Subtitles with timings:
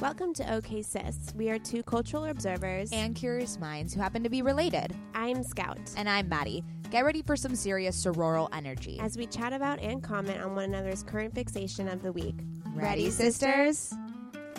[0.00, 1.32] Welcome to OK Sis.
[1.34, 2.90] We are two cultural observers.
[2.92, 4.94] and curious minds who happen to be related.
[5.14, 5.78] I'm Scout.
[5.96, 6.64] And I'm Maddie.
[6.90, 8.98] Get ready for some serious sororal energy.
[9.00, 12.34] As we chat about and comment on one another's current fixation of the week.
[12.74, 13.94] Ready, sisters?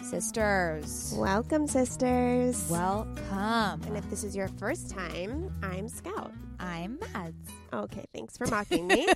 [0.01, 1.13] Sisters.
[1.15, 2.67] Welcome, sisters.
[2.69, 3.81] Welcome.
[3.85, 6.31] and if this is your first time, I'm Scout.
[6.59, 7.49] I'm Mads.
[7.73, 9.07] Okay, thanks for mocking me.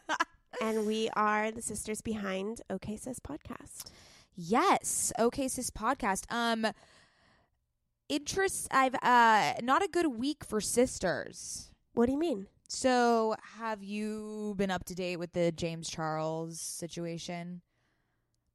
[0.62, 3.90] and we are the sisters behind OK Sis podcast.
[4.34, 5.12] Yes.
[5.18, 6.24] Okay, sis podcast.
[6.32, 6.66] Um
[8.08, 11.70] interest I've uh not a good week for sisters.
[11.94, 12.46] What do you mean?
[12.68, 17.60] So have you been up to date with the James Charles situation?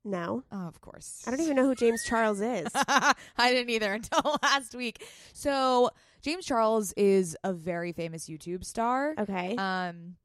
[0.03, 0.43] No.
[0.51, 1.23] Oh, of course.
[1.27, 2.67] I don't even know who James Charles is.
[2.75, 5.05] I didn't either until last week.
[5.33, 9.13] So James Charles is a very famous YouTube star.
[9.19, 9.55] Okay.
[9.57, 10.15] Um,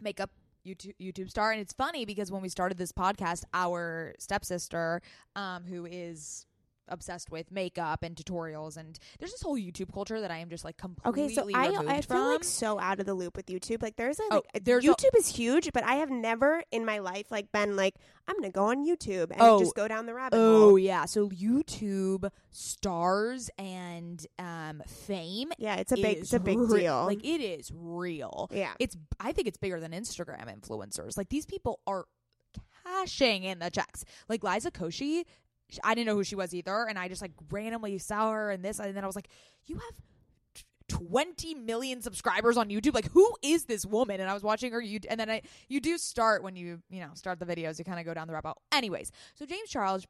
[0.00, 0.30] makeup
[0.66, 5.00] YouTube YouTube star, and it's funny because when we started this podcast, our stepsister,
[5.34, 6.45] um, who is
[6.88, 10.64] obsessed with makeup and tutorials, and there's this whole YouTube culture that I am just
[10.64, 13.82] like completely Okay, so I I feel like so out of the loop with YouTube.
[13.82, 16.84] Like there's a Oh, like there's a- YouTube is huge, but I have never in
[16.84, 17.94] my life like been like
[18.28, 19.58] I'm gonna go on YouTube and Oh.
[19.60, 20.78] just go down the rabbit Oh hole.
[20.78, 26.80] yeah, so YouTube stars and um fame Yeah, it's a big it's a big re-
[26.80, 27.04] deal.
[27.04, 28.48] Like it is real.
[28.52, 31.16] yeah, It's I think it's bigger than Instagram influencers.
[31.16, 32.06] Like these people are
[32.84, 34.04] cashing in the checks.
[34.28, 35.24] Like Liza Koshy, sh-
[35.82, 38.64] I didn't know who she was either, and I just like randomly saw her and
[38.64, 39.28] this, and then I was like,
[39.66, 40.00] you have.
[40.88, 42.94] 20 million subscribers on YouTube.
[42.94, 44.20] Like, who is this woman?
[44.20, 47.00] And I was watching her, you and then I, you do start when you, you
[47.00, 48.62] know, start the videos, you kind of go down the rabbit hole.
[48.70, 50.06] Anyways, so James Charles,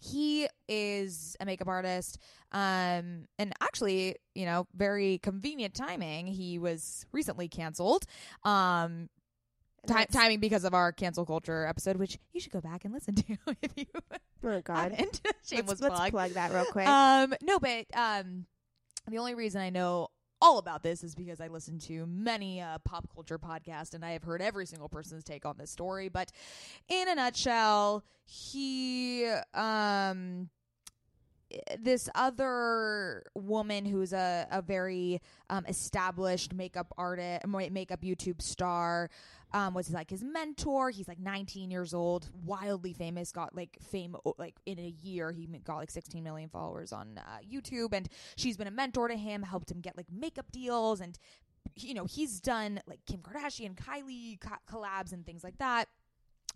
[0.00, 2.18] he is a makeup artist
[2.52, 8.04] um and actually you know very convenient timing he was recently canceled
[8.44, 9.08] um
[9.86, 13.14] ti- timing because of our cancel culture episode which you should go back and listen
[13.14, 13.86] to if you
[14.44, 14.90] oh god.
[14.92, 16.86] haven't shameless let's, let's plug plug that real quick.
[16.86, 18.46] um no but um
[19.08, 20.08] the only reason i know
[20.42, 24.10] all about this is because I listen to many uh, pop culture podcasts and I
[24.10, 26.08] have heard every single person's take on this story.
[26.08, 26.30] But
[26.88, 30.50] in a nutshell, he um
[31.78, 39.08] this other woman who's a, a very um, established makeup artist, makeup YouTube star,
[39.56, 40.90] um, was like his mentor.
[40.90, 43.32] He's like 19 years old, wildly famous.
[43.32, 45.32] Got like fame like in a year.
[45.32, 48.06] He got like 16 million followers on uh, YouTube, and
[48.36, 51.18] she's been a mentor to him, helped him get like makeup deals, and
[51.74, 55.88] you know he's done like Kim Kardashian, Kylie co- collabs, and things like that.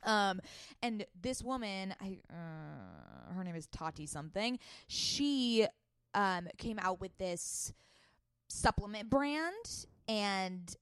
[0.03, 0.43] Um,
[0.83, 4.59] and this woman, I uh, her name is Tati something.
[4.89, 5.67] She
[6.13, 7.73] um came out with this
[8.49, 10.77] supplement brand, and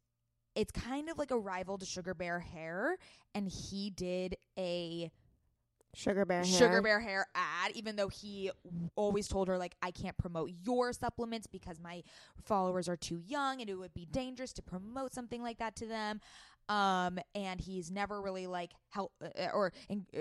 [0.59, 2.99] it's kind of like a rival to Sugar Bear Hair.
[3.35, 5.11] And he did a
[5.95, 6.59] Sugar Bear hair.
[6.59, 8.51] Sugar Bear Hair ad, even though he
[8.97, 12.03] always told her like I can't promote your supplements because my
[12.45, 15.87] followers are too young and it would be dangerous to promote something like that to
[15.87, 16.21] them.
[16.69, 20.21] Um, and he's never really like help uh, or uh,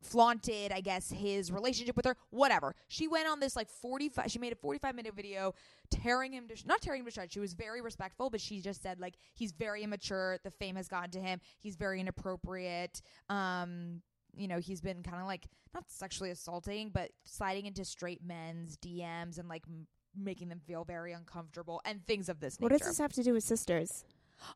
[0.00, 2.16] flaunted, I guess, his relationship with her.
[2.30, 2.74] Whatever.
[2.88, 4.30] She went on this like forty five.
[4.30, 5.54] She made a forty five minute video
[5.90, 7.32] tearing him to sh- not tearing him to shreds.
[7.32, 10.38] She was very respectful, but she just said like he's very immature.
[10.44, 11.40] The fame has gotten to him.
[11.58, 13.00] He's very inappropriate.
[13.28, 14.02] Um,
[14.36, 18.76] you know, he's been kind of like not sexually assaulting, but sliding into straight men's
[18.76, 19.86] DMs and like m-
[20.16, 22.72] making them feel very uncomfortable and things of this nature.
[22.72, 24.04] What does this have to do with sisters?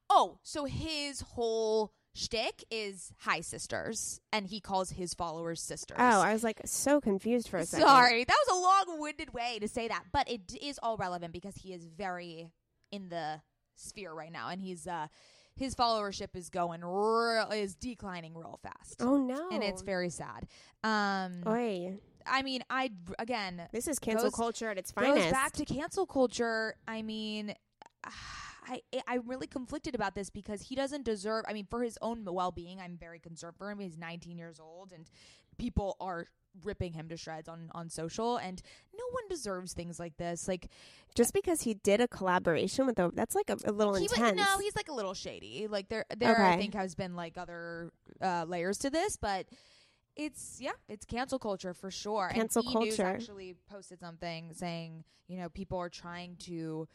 [0.09, 5.97] Oh, so his whole shtick is hi sisters, and he calls his followers sisters.
[6.01, 7.87] Oh, I was like so confused for a second.
[7.87, 11.55] Sorry, that was a long-winded way to say that, but it is all relevant because
[11.57, 12.51] he is very
[12.91, 13.41] in the
[13.77, 15.07] sphere right now, and he's uh
[15.55, 19.49] his followership is going real is declining real fast, Oh no.
[19.51, 20.47] and it's very sad.
[20.83, 21.99] Um, Oy.
[22.27, 25.15] I mean, I again This is cancel Goes- culture at its finest.
[25.25, 26.75] goes back to cancel culture.
[26.87, 27.55] I mean,
[28.67, 31.45] I I'm really conflicted about this because he doesn't deserve.
[31.49, 33.79] I mean, for his own well being, I'm very concerned for him.
[33.79, 35.09] He's 19 years old, and
[35.59, 36.27] people are
[36.65, 38.63] ripping him to shreds on on social, and
[38.95, 40.47] no one deserves things like this.
[40.47, 40.69] Like
[41.15, 44.37] Just because he did a collaboration with a that's like a, a little he, intense.
[44.37, 45.67] no, he's like a little shady.
[45.69, 49.47] Like there there I think has been like other uh, layers to this, but.
[50.15, 52.31] It's yeah, it's cancel culture for sure.
[52.35, 52.85] Cancel and E!
[52.85, 53.15] News culture.
[53.15, 56.87] actually posted something saying, you know, people are trying to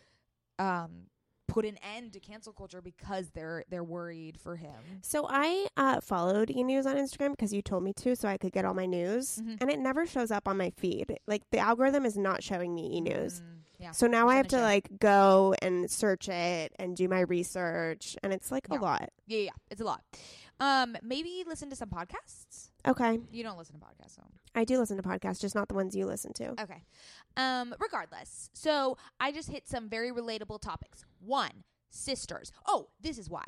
[0.59, 1.07] um
[1.47, 4.75] put an end to cancel culture because they're they're worried for him.
[5.01, 8.37] So I uh, followed E News on Instagram because you told me to, so I
[8.37, 9.57] could get all my news, Mhm.
[9.61, 11.17] and it never shows up on my feed.
[11.27, 13.41] Like the algorithm is not showing me E News.
[13.41, 13.91] Mm, yeah.
[13.91, 18.33] So now I have to like go and search it and do my research, and
[18.33, 18.77] it's like Yeah.
[18.77, 19.09] a lot.
[19.25, 20.03] Yeah, yeah, it's a lot.
[20.59, 22.71] Um, maybe listen to some podcasts.
[22.87, 24.23] Okay, You don't listen to podcasts, so
[24.55, 26.49] I do listen to podcasts, just not the ones you listen to.
[26.61, 26.83] Okay.
[27.35, 31.05] Um, regardless, so I just hit some very relatable topics.
[31.19, 32.51] One, sisters.
[32.65, 33.43] Oh, this is why.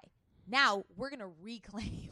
[0.48, 2.10] Now we're gonna reclaim.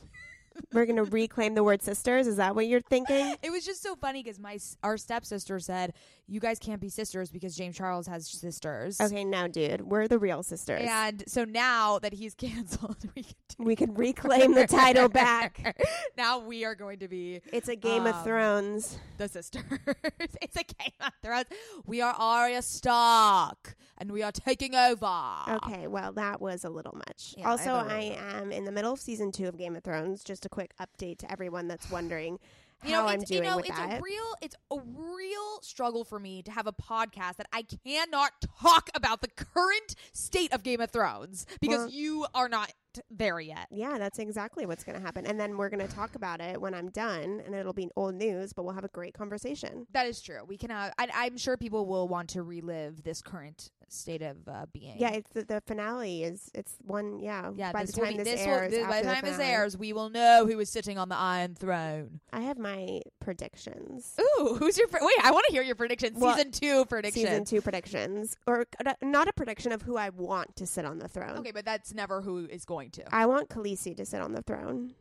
[0.73, 2.27] We're gonna reclaim the word sisters.
[2.27, 3.35] Is that what you're thinking?
[3.41, 5.93] it was just so funny because my our stepsister said,
[6.27, 10.19] "You guys can't be sisters because James Charles has sisters." Okay, now, dude, we're the
[10.19, 10.81] real sisters.
[10.89, 15.77] And so now that he's canceled, we can do we can reclaim the title back.
[16.17, 18.99] now we are going to be It's a Game of Um, Thrones.
[19.17, 19.63] the sisters.
[20.41, 21.45] it's a Game of Thrones.
[21.85, 25.25] We are Arya Stark, and we are taking over.
[25.49, 27.35] Okay, well, that was a little much.
[27.37, 30.23] Yeah, also, it I am in the middle of season two of Game of Thrones.
[30.23, 32.39] Just a quick update to everyone that's wondering
[32.83, 33.99] You how know, I'm doing you know, with it's that.
[33.99, 38.31] a real, it's a real struggle for me to have a podcast that I cannot
[38.61, 42.71] talk about the current state of Game of Thrones because Well- you are not
[43.09, 43.67] there yet.
[43.71, 45.25] yeah, that's exactly what's going to happen.
[45.25, 48.15] And then we're going to talk about it when I'm done, and it'll be old
[48.15, 49.87] news, but we'll have a great conversation.
[49.93, 50.39] That is true.
[50.47, 50.93] We can have.
[50.97, 54.95] I, I'm sure people will want to relive this current state of uh, being.
[54.97, 57.19] Yeah, it's the, the finale is it's one.
[57.19, 59.39] Yeah, Yeah, By the time be, this, this will- airs, this- by the time this
[59.39, 62.19] airs, we will know who is sitting on the Iron Throne.
[62.33, 64.15] I have my predictions.
[64.19, 65.15] Ooh, who's your wait?
[65.23, 66.17] I want to hear your predictions.
[66.19, 67.25] Well, Season two predictions.
[67.27, 70.99] Season two predictions, or uh, not a prediction of who I want to sit on
[70.99, 71.37] the throne.
[71.37, 73.15] Okay, but that's never who is going to.
[73.15, 74.93] I want Khaleesi to sit on the throne.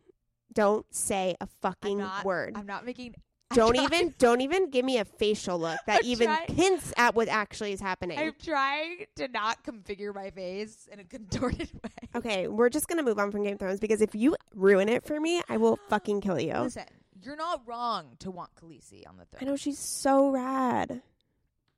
[0.52, 2.52] Don't say a I'm fucking not- word.
[2.56, 3.14] I'm not making.
[3.54, 7.14] Don't even don't even give me a facial look that I'm even trying- hints at
[7.14, 8.18] what actually is happening.
[8.18, 12.08] I'm trying to not configure my face in a contorted way.
[12.16, 15.04] okay, we're just gonna move on from Game of Thrones because if you ruin it
[15.06, 16.54] for me, I will fucking kill you.
[16.54, 16.84] Listen,
[17.22, 19.40] you're not wrong to want Khaleesi on the throne.
[19.40, 21.02] I know she's so rad.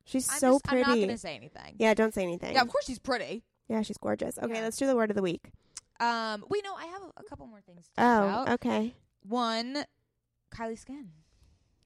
[0.04, 0.84] She's I'm so just, pretty.
[0.90, 1.74] I'm not gonna say anything.
[1.78, 2.54] yeah, don't say anything.
[2.54, 3.42] Yeah, of course she's pretty.
[3.68, 4.38] Yeah, she's gorgeous.
[4.38, 4.62] Okay, Yeah.
[4.62, 5.50] let's do the word of the week.
[6.00, 8.48] Um, wait, no, I have a, couple more things to Oh, about.
[8.50, 8.94] okay.
[9.22, 9.84] One,
[10.54, 11.10] Kylie Skin.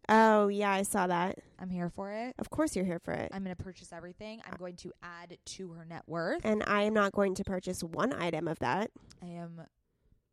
[0.09, 1.39] Oh, yeah, I saw that.
[1.59, 2.35] I'm here for it.
[2.39, 3.31] Of course you're here for it.
[3.33, 4.43] I'm going to purchase everything.
[4.47, 6.45] I'm going to add to her net worth.
[6.45, 8.91] And I am not going to purchase one item of that.
[9.23, 9.63] I am,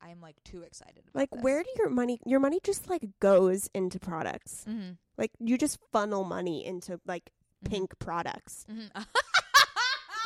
[0.02, 1.04] I am like too excited.
[1.08, 1.42] About Like, this.
[1.44, 2.20] where do your money?
[2.26, 4.66] Your money just like goes into products.
[4.68, 4.94] Mm-hmm.
[5.18, 7.31] Like, you just funnel money into like
[7.64, 7.70] Mhm.
[7.70, 9.02] pink products, Mm-hmm.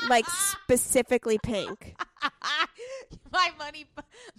[0.10, 1.96] like specifically pink.
[3.32, 3.86] my money,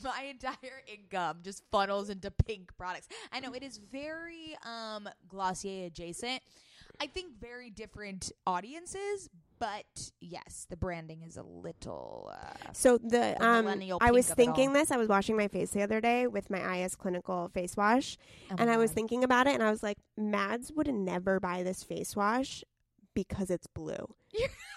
[0.03, 3.09] my entire income just funnels into pink products.
[3.33, 6.43] I know it is very um Glossier adjacent.
[7.01, 9.29] I think very different audiences,
[9.59, 12.33] but yes, the branding is a little.
[12.33, 14.91] Uh, So the The um, I was pink of it thinking this.
[14.93, 18.17] I was washing my face the other day with my IS Clinical face wash,
[18.51, 21.63] oh and I was thinking about it, and I was like, Mads would never buy
[21.65, 22.63] this face wash
[23.15, 24.15] because it's blue.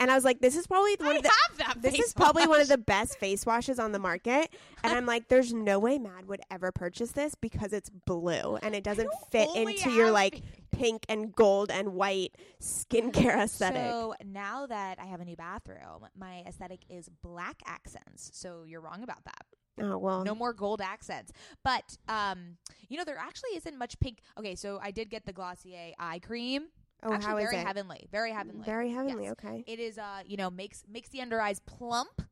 [0.00, 1.80] And I was like, this is probably one I of the.
[1.80, 4.48] This is probably one of the best face washes on the market.
[4.82, 8.74] And I'm like, there's no way Mad would ever purchase this because it's blue and
[8.74, 10.70] it doesn't fit into your like pink.
[10.70, 13.82] pink and gold and white skincare aesthetic.
[13.82, 18.30] So now that I have a new bathroom, my aesthetic is black accents.
[18.32, 19.44] So you're wrong about that.
[19.82, 20.24] oh, well.
[20.24, 21.30] No more gold accents.
[21.62, 22.56] But um,
[22.88, 24.20] you know, there actually isn't much pink.
[24.38, 26.68] Okay, so I did get the Glossier eye cream.
[27.02, 27.66] Oh, actually how is very it?
[27.66, 28.08] heavenly.
[28.10, 28.64] Very heavenly.
[28.64, 29.24] Very heavenly.
[29.24, 29.32] Yes.
[29.32, 29.64] Okay.
[29.66, 32.22] It is uh, you know, makes makes the under eyes plump.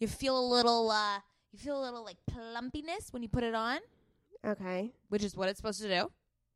[0.00, 1.18] You feel a little uh
[1.52, 3.78] you feel a little like plumpiness when you put it on,
[4.46, 4.92] Okay.
[5.08, 6.10] which is what it's supposed to do.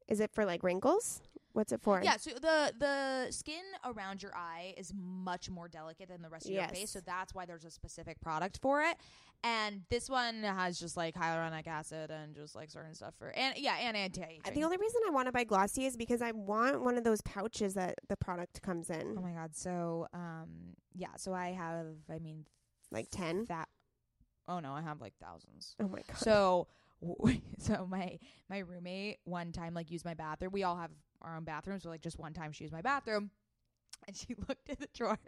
[0.09, 1.23] Is it for like wrinkles?
[1.53, 2.01] What's it for?
[2.03, 6.47] Yeah, so the the skin around your eye is much more delicate than the rest
[6.47, 8.97] of your face, so that's why there's a specific product for it.
[9.45, 13.55] And this one has just like hyaluronic acid and just like certain stuff for and
[13.59, 14.55] yeah, and anti aging.
[14.55, 17.21] The only reason I want to buy Glossier is because I want one of those
[17.23, 19.17] pouches that the product comes in.
[19.19, 19.55] Oh my god!
[19.55, 22.47] So um yeah, so I have I mean
[22.91, 23.47] Like 10?
[23.49, 23.69] that.
[24.49, 25.75] Oh no, I have like thousands.
[25.81, 26.19] Oh my god.
[26.19, 26.69] So
[27.59, 28.19] so my
[28.49, 30.53] my roommate one time like used my bathroom.
[30.53, 30.91] We all have
[31.25, 33.31] our own bathrooms, so like just one time she used my bathroom,
[34.07, 35.19] and she looked in the drawer,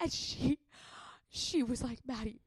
[0.00, 0.58] and she
[1.28, 2.40] she was like, Maddie.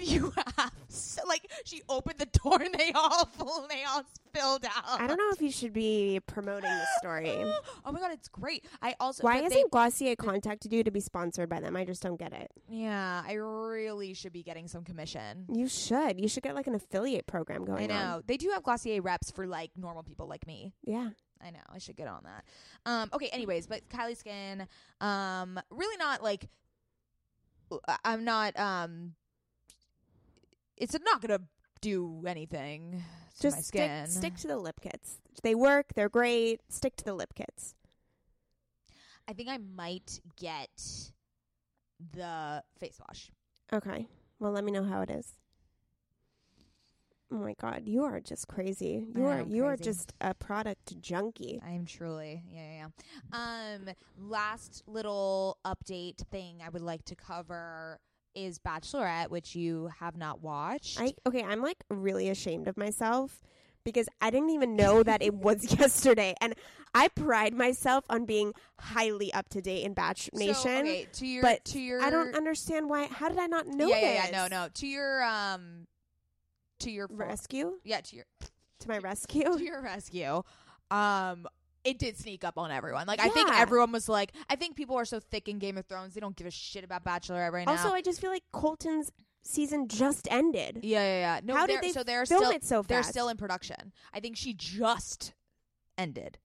[0.00, 4.64] You have so, like she opened the door and they all full they all spilled
[4.64, 4.98] out.
[4.98, 7.28] I don't know if you should be promoting this story.
[7.84, 8.64] oh my god, it's great.
[8.80, 11.76] I also Why hasn't they- Glossier contacted you to be sponsored by them?
[11.76, 12.50] I just don't get it.
[12.70, 15.44] Yeah, I really should be getting some commission.
[15.52, 16.18] You should.
[16.18, 18.22] You should get like an affiliate program going I know on.
[18.26, 20.72] they do have Glossier reps for like normal people like me.
[20.84, 21.10] Yeah.
[21.44, 22.44] I know I should get on that.
[22.86, 24.66] Um, okay, anyways, but Kylie Skin,
[25.00, 26.48] um, really not like
[27.88, 28.58] I- I'm not.
[28.58, 29.14] Um,
[30.76, 31.40] it's not gonna
[31.80, 33.02] do anything
[33.36, 34.06] to Just my stick, skin.
[34.08, 35.20] stick to the lip kits.
[35.42, 35.94] They work.
[35.94, 36.60] They're great.
[36.68, 37.74] Stick to the lip kits.
[39.26, 40.70] I think I might get
[42.12, 43.30] the face wash.
[43.72, 44.06] Okay.
[44.38, 45.34] Well, let me know how it is.
[47.32, 49.06] Oh my god, you are just crazy.
[49.16, 49.84] You I are am you are crazy.
[49.90, 51.60] just a product junkie.
[51.64, 52.86] I am truly, yeah, yeah,
[53.32, 53.74] yeah.
[53.76, 57.98] Um, last little update thing I would like to cover
[58.34, 61.00] is Bachelorette, which you have not watched.
[61.00, 63.42] I okay, I'm like really ashamed of myself
[63.84, 66.54] because I didn't even know that it was yesterday and
[66.94, 70.86] I pride myself on being highly up to date in Batch So, Nation.
[70.86, 73.88] okay, to your, but to your, I don't understand why how did I not know
[73.88, 75.86] yeah, yeah, yeah, no, no, to your, um,
[76.82, 77.78] to your fo- Rescue?
[77.84, 78.24] yeah, to your
[78.80, 79.44] To my rescue?
[79.58, 80.42] to your rescue.
[80.90, 81.46] Um,
[81.84, 83.06] it did sneak up on everyone.
[83.06, 83.58] Like I think Yeah.
[83.60, 86.36] everyone was like, I think people are so thick in Game of Thrones, they don't
[86.36, 87.72] give a shit about Bachelorette right now.
[87.72, 89.10] Also, I just feel like Colton's
[89.42, 90.78] season just ended.
[90.84, 91.40] yeah, yeah, yeah.
[91.42, 93.10] No, How did they're- they so they're film still it so they're fast?
[93.10, 93.92] still in production.
[94.12, 95.34] I think she just
[95.98, 96.38] ended.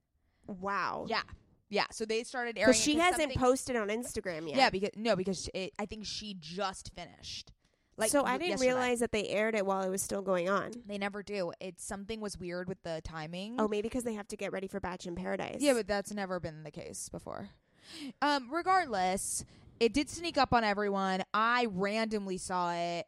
[0.48, 1.06] Wow.
[1.08, 1.22] Yeah,
[1.70, 1.86] yeah.
[1.92, 2.70] So they started airing.
[2.72, 4.58] Because she it 'cause hasn't something- posted on Instagram yet.
[4.58, 7.52] Yeah, because no, because it, I think she just finished.
[7.98, 8.72] Like so I didn't yesterday.
[8.74, 10.72] realize that they aired it while it was still going on.
[10.86, 11.52] they never do.
[11.60, 13.56] It's something was weird with the timing.
[13.60, 15.58] Oh, maybe because they have to get ready for Batch in Paradise.
[15.60, 17.50] Yeah, but that's never been the case before.
[18.22, 19.46] Um, regardless,
[19.80, 21.24] it did sneak up on everyone.
[21.34, 23.08] I randomly saw it.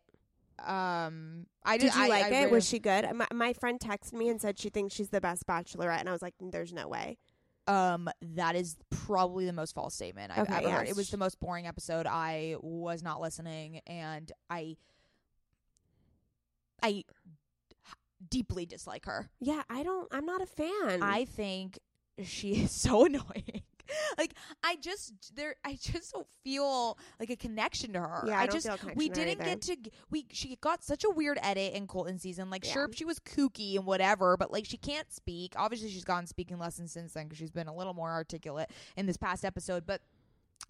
[0.66, 2.32] Um, I did you I, like I it?
[2.46, 3.06] ran- Was she good?
[3.14, 6.12] My, my friend texted me and said she thinks she's the best Bachelorette, and I
[6.12, 7.18] was like, "There's no way."
[7.70, 10.90] Um, that is probably the most false statement I've Okay, ever yeah, heard.
[10.90, 12.08] It was the most boring episode.
[12.08, 14.76] I was not listening, and I,
[16.82, 17.04] I
[18.28, 19.30] deeply dislike her.
[19.40, 20.08] Yeah, I don't.
[20.12, 21.04] I'm not a fan.
[21.04, 21.78] I think
[22.24, 23.62] she is so annoying.
[24.18, 28.24] like I just there I just don't feel like a connection to her.
[28.28, 29.78] Yeah, I don't just feel a connection we didn't get to
[30.10, 32.50] we she got such a weird edit in Colton season.
[32.50, 32.74] Like Yeah.
[32.74, 35.54] sure she was kooky and whatever, but like she can't speak.
[35.56, 39.06] Obviously she's gotten speaking lessons since then because she's been a little more articulate in
[39.06, 40.02] this past episode, but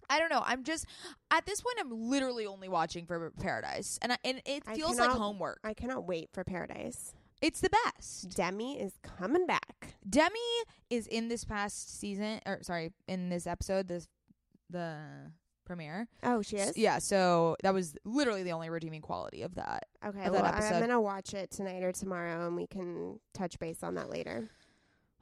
[0.08, 0.42] I don't know.
[0.44, 0.86] I'm just
[1.30, 1.76] at this point.
[1.80, 5.60] I'm literally only watching for Paradise, and I, and it I feels like homework.
[5.62, 7.14] I cannot wait for Paradise.
[7.42, 8.36] It's the best.
[8.36, 9.94] Demi is coming back.
[10.08, 10.38] Demi
[10.90, 14.08] is in this past season, or sorry, in this episode, this
[14.68, 14.96] the
[15.64, 16.08] premiere.
[16.22, 16.76] Oh, she is.
[16.76, 19.86] Yeah, so that was literally the only redeeming quality of that.
[20.04, 23.58] Okay, of well, that I'm gonna watch it tonight or tomorrow, and we can touch
[23.58, 24.48] base on that later.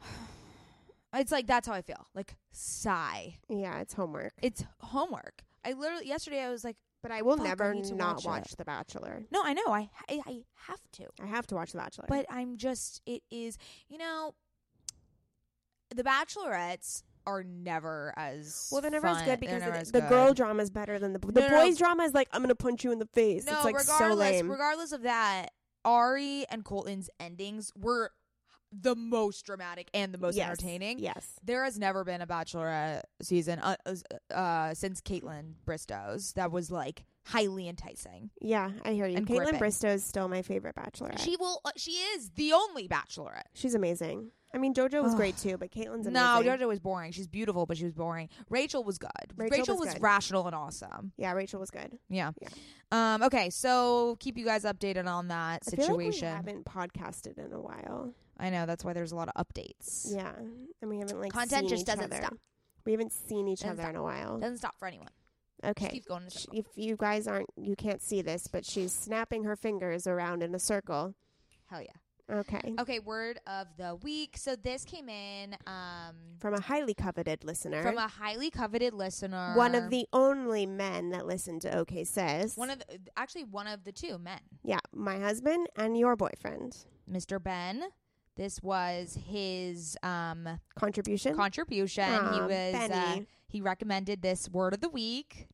[1.14, 2.06] It's like that's how I feel.
[2.14, 3.38] Like sigh.
[3.48, 5.40] Yeah, it's homework, It's homework.
[5.64, 8.50] I literally yesterday I was like, but I will Fuck, never to not watch watch.
[8.56, 9.22] The Bachelor.
[9.30, 11.04] no, I know, I I, I have to.
[11.22, 12.06] I have to watch The Bachelor.
[12.08, 13.56] But I'm just it is,
[13.88, 14.34] you know,
[15.94, 20.08] the Bachelorettes are never as well, they're never as good because the, the good.
[20.08, 21.64] girl drama is better than the the No, no, no.
[21.64, 23.44] boys drama is like I'm gonna punch you in the face.
[23.44, 24.50] No, it's like so regardless, lame.
[24.50, 25.48] regardless of that,
[25.84, 28.10] Arie and Colton's endings were
[28.72, 30.98] the most dramatic and the most Yes, entertaining.
[30.98, 31.26] Yes.
[31.42, 36.70] There has never been a Bachelorette season uh, uh, uh, since Kaitlyn Bristowe's that was
[36.70, 38.30] like highly enticing.
[38.40, 39.16] Yeah, I hear you.
[39.16, 39.60] And Kaitlyn gripping.
[39.60, 41.20] Bristowe is still my favorite Bachelorette.
[41.20, 41.60] She will.
[41.64, 43.48] Uh, she is the only Bachelorette.
[43.54, 44.30] She's amazing.
[44.54, 46.12] I mean, JoJo was great too, but Kaitlyn's amazing.
[46.14, 47.12] No, JoJo was boring.
[47.12, 48.30] She's beautiful, but she was boring.
[48.48, 49.10] Rachel was good.
[49.36, 50.02] Rachel was was, good.
[50.02, 51.12] rational and awesome.
[51.18, 51.98] Yeah, Rachel was good.
[52.08, 52.32] Yeah.
[52.40, 52.48] Yeah.
[52.90, 53.22] Um.
[53.24, 53.50] Okay.
[53.50, 56.34] So keep you guys updated on that I feel like we situation.
[56.34, 58.14] haven't podcasted in a while.
[58.38, 60.14] I know that's why there's a lot of updates.
[60.14, 60.32] Yeah,
[60.80, 62.22] and we haven't like Content seen just each doesn't other.
[62.22, 62.34] stop.
[62.86, 63.90] We haven't seen each Doesn't other stop.
[63.90, 64.38] in a while.
[64.38, 65.08] Doesn't stop for anyone.
[65.64, 65.86] Okay.
[65.86, 66.28] Just keeps going.
[66.52, 70.54] If you guys aren't, you can't see this, but she's snapping her fingers around in
[70.54, 71.14] a circle.
[71.66, 71.88] Hell yeah.
[72.30, 72.74] Okay.
[72.78, 74.36] Okay, word of the week.
[74.36, 77.82] So this came in um, From a highly coveted listener.
[77.82, 79.54] from a highly coveted listener.
[79.56, 82.54] one of the only men that listen to OK Sis.
[82.56, 86.76] one of the, actually one of the two men, yeah, my husband and your boyfriend.
[87.10, 87.42] Mr.
[87.42, 87.84] Ben.
[88.38, 91.34] This was his um, Contribution?
[91.34, 92.04] contribution.
[92.04, 93.26] he was uh, Benny.
[93.48, 95.48] he recommended this word of the week.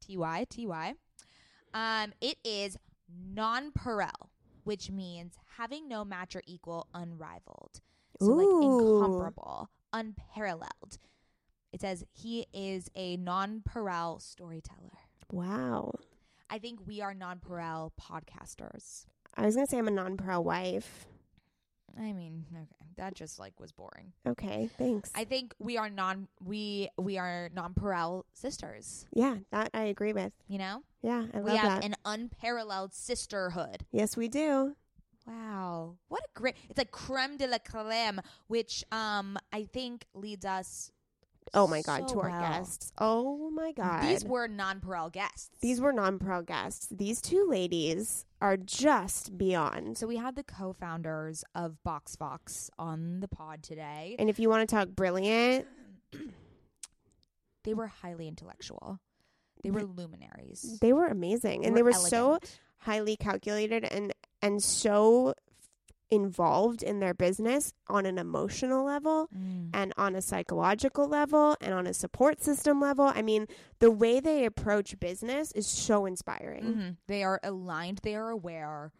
[0.00, 0.94] Ty Ty.
[1.74, 2.78] Um, it is
[3.34, 4.30] nonpareil,
[4.64, 7.82] which means having no match or equal, unrivaled.
[8.18, 8.96] So like Ooh.
[8.96, 10.96] incomparable, unparalleled.
[11.70, 14.98] It says he is a nonpareil storyteller.
[15.30, 15.92] wow.
[16.48, 19.06] I think we are nonpareil podcasters.
[19.36, 21.06] I was going to say I'm a non pro wife.
[21.98, 24.12] I mean, okay, that just like was boring.
[24.26, 25.10] Okay, thanks.
[25.14, 29.06] I think we are non we we are nonpareil sisters.
[29.12, 30.32] yeah, that I agree with.
[30.48, 31.84] You know, Yeah, I we love have that.
[31.84, 33.84] an unparalleled sisterhood.
[33.92, 34.74] yes, we do.
[35.26, 36.56] Wow, what a great!
[36.68, 40.90] It's like creme de la creme, which um I think leads us
[41.54, 42.40] Oh my god, so to our well.
[42.40, 42.92] guests.
[42.98, 44.02] Oh my god.
[44.04, 45.50] These were nonpareil guests.
[45.60, 46.88] These were non-pro guests.
[46.90, 49.98] These two ladies are just beyond.
[49.98, 54.16] So we had the co-founders of BoxFox on the pod today.
[54.18, 55.66] And if you want to talk brilliant,
[57.64, 58.98] They were highly intellectual.
[59.62, 60.78] They were luminaries.
[60.80, 62.40] they were amazing and they were so
[62.78, 65.34] highly calculated and and so
[66.12, 69.70] involved in their business on an emotional level Mm.
[69.72, 73.06] and on a psychological level and on a support system level.
[73.14, 73.46] I mean,
[73.78, 76.64] the way they approach business is so inspiring.
[76.64, 76.96] Mhm.
[77.06, 77.98] They are aligned.
[78.02, 78.92] They are aware,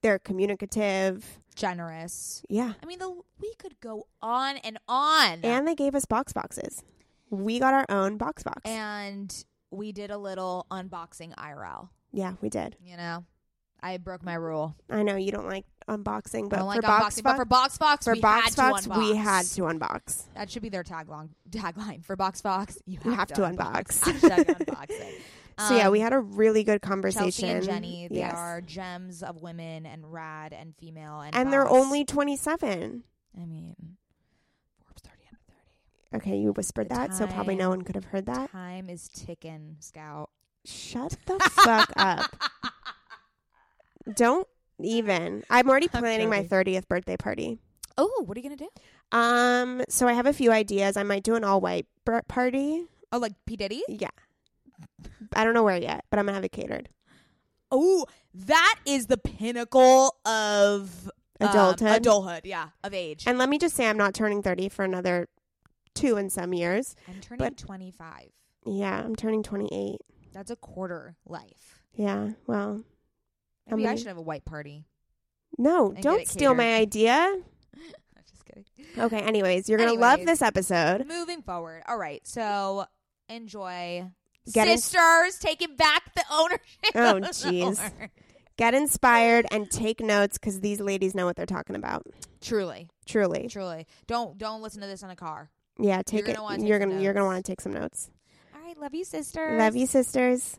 [0.00, 1.40] They're communicative.
[1.56, 2.42] generous.
[2.48, 2.72] Yeah.
[2.82, 5.40] I mean, the, we could go on and on.
[5.42, 6.82] And they gave us box boxes.
[7.28, 8.62] We got our own box box.
[8.64, 11.90] and we did a little unboxing IRL.
[12.12, 12.76] yeah, we did.
[12.82, 13.24] You know,
[13.82, 14.74] I broke my rule.
[14.90, 18.04] I know you don't like unboxing, but don't like for box unboxing, but for BoxFox,
[18.04, 18.98] for we box had box, to unbox.
[19.10, 20.24] we had to unbox.
[20.34, 21.30] That should be their tagline.
[21.50, 24.00] Tagline for BoxFox, you have, You have to, to unbox.
[24.02, 24.90] unbox.
[24.90, 25.22] It.
[25.68, 27.30] So yeah, we Um, had a really good conversation.
[27.30, 28.08] Chelsea and Jenny.
[28.08, 28.34] They Yes.
[28.34, 33.04] are gems of women and rad and female and and they're only 27.
[33.38, 33.76] I mean,
[34.82, 36.16] Forbes thirty under thirty.
[36.30, 38.50] Okay, you whispered The that, so probably no one could have heard that.
[38.50, 40.30] Time is ticking, Scout.
[40.64, 42.34] Shut the fuck up.
[44.14, 44.46] Don't
[44.82, 45.44] even.
[45.50, 47.58] I'm already planning my 30th birthday party.
[47.98, 48.68] Oh, what are you gonna do?
[49.12, 50.96] Um, so I have a few ideas.
[50.96, 51.86] I might do an all white
[52.28, 52.84] party.
[53.12, 53.82] Oh, like P Diddy?
[53.88, 54.08] Yeah.
[55.34, 56.88] I don't know where yet, but I'm gonna have it catered.
[57.70, 61.96] Oh, that is the pinnacle of um, Adulthood.
[61.96, 63.24] adulthood, yeah, of age.
[63.26, 65.28] And let me just say, I'm not turning 30 for another
[65.94, 66.96] two and some years.
[67.08, 68.28] I'm turning but- 25.
[68.66, 70.00] Yeah, I'm turning 28.
[70.32, 71.80] That's a quarter life.
[71.94, 72.82] Yeah, well,
[73.68, 74.84] Maybe I many- should have a white party.
[75.58, 77.14] no, don't steal my idea.
[77.74, 78.64] I'm just kidding.
[78.98, 81.06] Okay, anyways, you're gonna love this episode.
[81.06, 81.82] Moving forward.
[81.88, 82.26] All right.
[82.26, 82.86] So
[83.28, 84.06] enjoy.
[84.52, 86.60] Get in- Sisters taking back the ownership.
[86.94, 88.08] Oh, jeez.
[88.56, 92.04] Get inspired and take notes because these ladies know what they're talking about.
[92.40, 93.86] Truly, Truly, truly.
[94.06, 95.50] Don't don't listen to this in a car.
[95.78, 96.02] yeah.
[96.02, 96.58] Take gonna it.
[96.58, 98.10] take you're gonna you're gonna want to take some notes.
[98.54, 98.76] All right.
[98.78, 99.58] Love you, sisters.
[99.58, 100.58] Love you, sisters.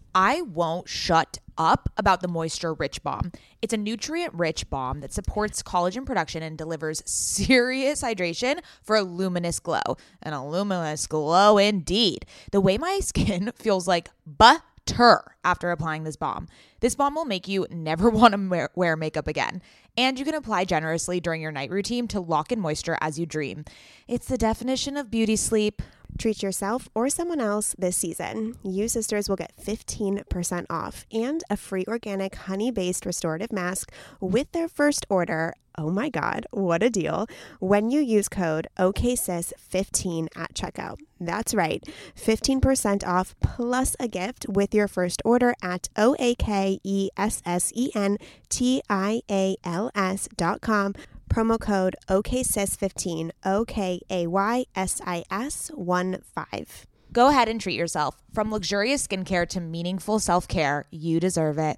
[0.13, 3.31] I won't shut up about the Moisture Rich Balm.
[3.61, 9.03] It's a nutrient rich bomb that supports collagen production and delivers serious hydration for a
[9.03, 9.81] luminous glow.
[10.21, 12.25] An a luminous glow indeed.
[12.51, 14.63] The way my skin feels like butter
[15.43, 16.47] after applying this balm.
[16.79, 19.61] This balm will make you never want to wear makeup again.
[19.97, 23.25] And you can apply generously during your night routine to lock in moisture as you
[23.25, 23.65] dream.
[24.07, 25.81] It's the definition of beauty sleep.
[26.17, 28.55] Treat yourself or someone else this season.
[28.63, 34.51] You sisters will get 15% off and a free organic honey based restorative mask with
[34.51, 35.55] their first order.
[35.77, 37.27] Oh my God, what a deal!
[37.59, 40.97] When you use code OKSIS15 at checkout.
[41.19, 41.83] That's right,
[42.15, 47.41] 15% off plus a gift with your first order at O A K E S
[47.45, 48.17] S E N
[48.49, 50.93] T I A L S dot com
[51.29, 56.85] promo code OKSIS15, O K A Y S I S 1 5.
[57.13, 58.17] Go ahead and treat yourself.
[58.33, 61.77] From luxurious skincare to meaningful self care, you deserve it.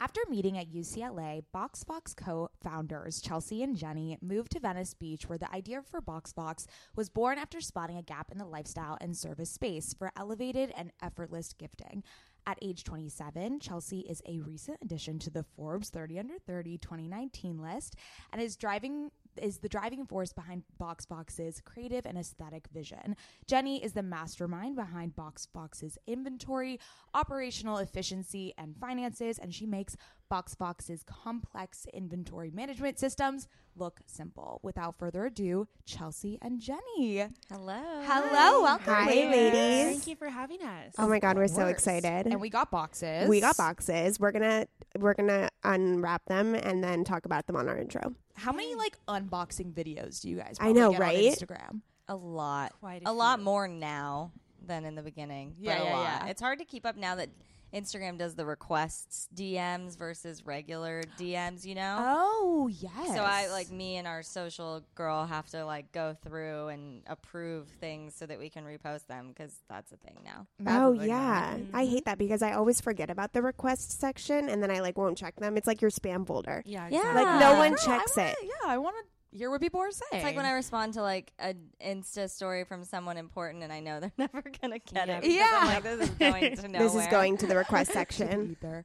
[0.00, 5.38] After meeting at UCLA, BoxFox co founders Chelsea and Jenny moved to Venice Beach, where
[5.38, 9.50] the idea for BoxFox was born after spotting a gap in the lifestyle and service
[9.50, 12.04] space for elevated and effortless gifting.
[12.46, 17.60] At age 27, Chelsea is a recent addition to the Forbes 30 Under 30 2019
[17.60, 17.96] list
[18.32, 23.16] and is driving is the driving force behind BoxFox's creative and aesthetic vision.
[23.46, 26.78] Jenny is the mastermind behind BoxFox's inventory,
[27.14, 29.96] operational efficiency, and finances, and she makes
[30.30, 34.60] BoxFox's complex inventory management systems look simple.
[34.62, 37.26] Without further ado, Chelsea and Jenny.
[37.50, 37.80] Hello.
[38.04, 38.62] Hello.
[38.62, 38.92] Welcome.
[38.94, 39.84] Hi, ladies.
[39.92, 40.94] Thank you for having us.
[40.98, 42.26] Oh my God, we're so excited.
[42.26, 43.28] And we got boxes.
[43.28, 44.20] we got boxes.
[44.20, 44.66] We're gonna
[44.98, 48.14] we're gonna unwrap them and then talk about them on our intro.
[48.34, 50.56] How many like unboxing videos do you guys?
[50.60, 51.24] I know, get on right?
[51.24, 51.80] Instagram.
[52.08, 52.72] A lot.
[52.80, 54.32] Quite a a lot more now
[54.66, 55.54] than in the beginning.
[55.58, 56.02] but Yeah, a yeah, lot.
[56.24, 56.26] yeah.
[56.30, 57.28] It's hard to keep up now that
[57.74, 61.96] Instagram does the requests DMs versus regular DMs, you know?
[62.00, 63.14] Oh yes.
[63.14, 67.68] So I like me and our social girl have to like go through and approve
[67.80, 70.46] things so that we can repost them because that's a thing now.
[70.60, 71.78] oh Massively yeah, not.
[71.78, 72.04] I hate mm-hmm.
[72.06, 75.36] that because I always forget about the request section and then I like won't check
[75.36, 75.56] them.
[75.56, 76.62] It's like your spam folder.
[76.64, 77.12] Yeah, Yeah.
[77.14, 78.36] Like no one No, checks I wanna, it.
[78.42, 80.08] Yeah, I want to hear what people are saying.
[80.12, 83.80] It's like when I respond to like an Insta story from someone important and I
[83.80, 85.18] know they're never gonna get Yeah.
[85.18, 85.24] it.
[85.24, 85.50] Yeah.
[85.60, 86.88] I'm like, this is going to nowhere.
[86.88, 88.50] This is going to the request section.
[88.62, 88.84] Ether.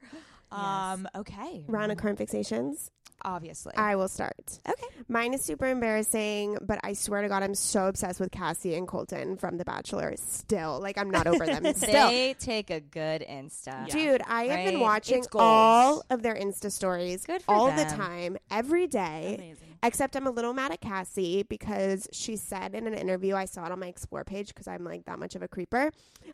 [0.51, 1.07] Um.
[1.15, 1.63] Okay.
[1.67, 2.89] Round of current fixations.
[3.25, 3.73] Obviously.
[3.77, 4.59] I will start.
[4.67, 4.83] okay.
[5.07, 8.87] Mine is super embarrassing, but I swear to God, I'm so obsessed with Cassie and
[8.87, 10.13] Colton from The Bachelor.
[10.17, 11.63] Still, like I'm not over them.
[11.75, 13.87] Still, They take a good Insta.
[13.87, 13.93] Yeah.
[13.93, 14.81] dude, I have been Right?
[14.81, 15.41] watching It's goals.
[15.43, 17.97] all of their Insta stories Good for all the them.
[17.97, 19.35] time, every day.
[19.37, 19.57] Amazing.
[19.85, 23.65] Except I'm a little mad at Cassie because she said in an interview, I saw
[23.65, 25.91] it on my explore page because I'm like that much of a creeper.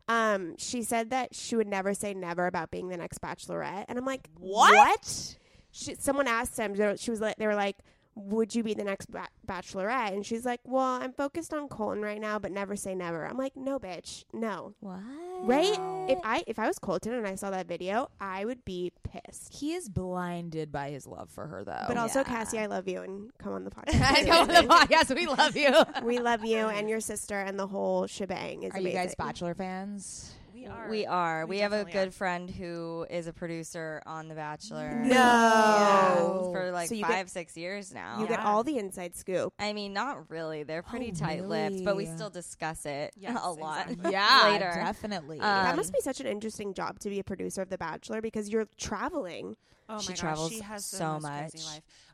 [0.08, 3.98] Um, she said that she would never say never about being the next bachelorette, and
[3.98, 5.36] I'm like, What?
[5.72, 7.78] She, someone asked him, they- she was like, they were like,
[8.16, 10.12] would you be the next ba- bachelorette?
[10.14, 13.26] And she's like, well, I'm focused on Colton right now, but never say never.
[13.26, 14.74] I'm like, no, bitch, no.
[14.82, 15.00] What?
[15.44, 15.78] Right?
[16.10, 19.54] If I if I was Colton and I saw that video, I would be pissed.
[19.54, 21.86] He is blinded by his love for her, though.
[21.88, 22.24] But also, yeah.
[22.26, 24.26] Cassie, I love you and come on the I podcast.
[24.28, 25.16] know on the podcast.
[25.16, 25.74] We love you.
[26.04, 29.16] we love you and your sister and the whole shebang is Are you guys.
[29.18, 30.34] Bachelor fans?
[30.60, 30.90] We are.
[30.90, 31.46] We are.
[31.46, 32.12] We, have a good are.
[32.12, 34.90] friend who is a producer on The Bachelor.
[35.06, 35.14] No.
[35.16, 36.16] Yeah,
[36.52, 38.20] for like So five, get- six years now.
[38.20, 39.54] You get all the inside scoop.
[39.58, 40.64] I mean, not really.
[40.64, 43.90] They're pretty Oh, tight-lipped, but we still discuss it Yes, a lot.
[43.90, 44.12] exactly.
[44.20, 44.72] Yeah, later.
[44.76, 45.38] definitely.
[45.40, 48.22] Um, that must be such an interesting job to be a producer of The Bachelor
[48.22, 49.56] because you're traveling.
[49.88, 51.54] Oh She my travels gosh, she has the so most much.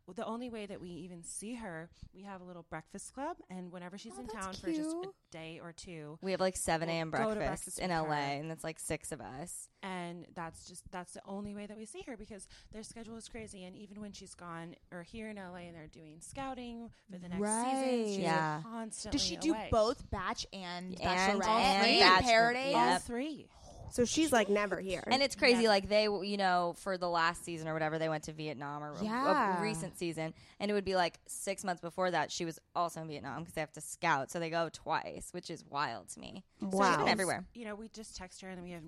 [0.06, 0.18] Crazy life.
[0.18, 3.38] Well, the only way that we even see her, we have a little breakfast club,
[3.50, 6.40] and whenever she's Oh, in that's town for just a day or two, We have
[6.40, 7.10] like 7 We'll a.m.
[7.12, 8.12] breakfast breakfast in LA, her.
[8.14, 9.70] and it's like six of us.
[9.84, 13.28] and that's just that's the only way that we see her because their schedule is
[13.30, 13.64] crazy.
[13.66, 17.30] And even when she's gone or here in LA and they're doing scouting for the
[17.30, 17.84] next Right.
[17.84, 18.62] season, she's Yeah.
[18.64, 19.70] constantly Does she do away.
[19.72, 22.76] both batch and And- bachelorette and and Bachelor- Paradise?
[22.76, 23.02] All Yep.
[23.04, 23.50] three.
[23.92, 25.04] So she's like never here.
[25.08, 25.58] And it's crazy.
[25.64, 25.68] Never.
[25.70, 28.96] Like they, you know, for the last season or whatever, they went to Vietnam or
[29.02, 29.58] Yeah.
[29.58, 33.02] a recent season, and it would be like six months before that she was also
[33.02, 36.20] in Vietnam because they have to scout, so they go twice, which is wild to
[36.20, 36.44] me.
[36.60, 36.98] So she's Wow.
[36.98, 37.46] been everywhere.
[37.54, 38.84] You know, we just text her and we have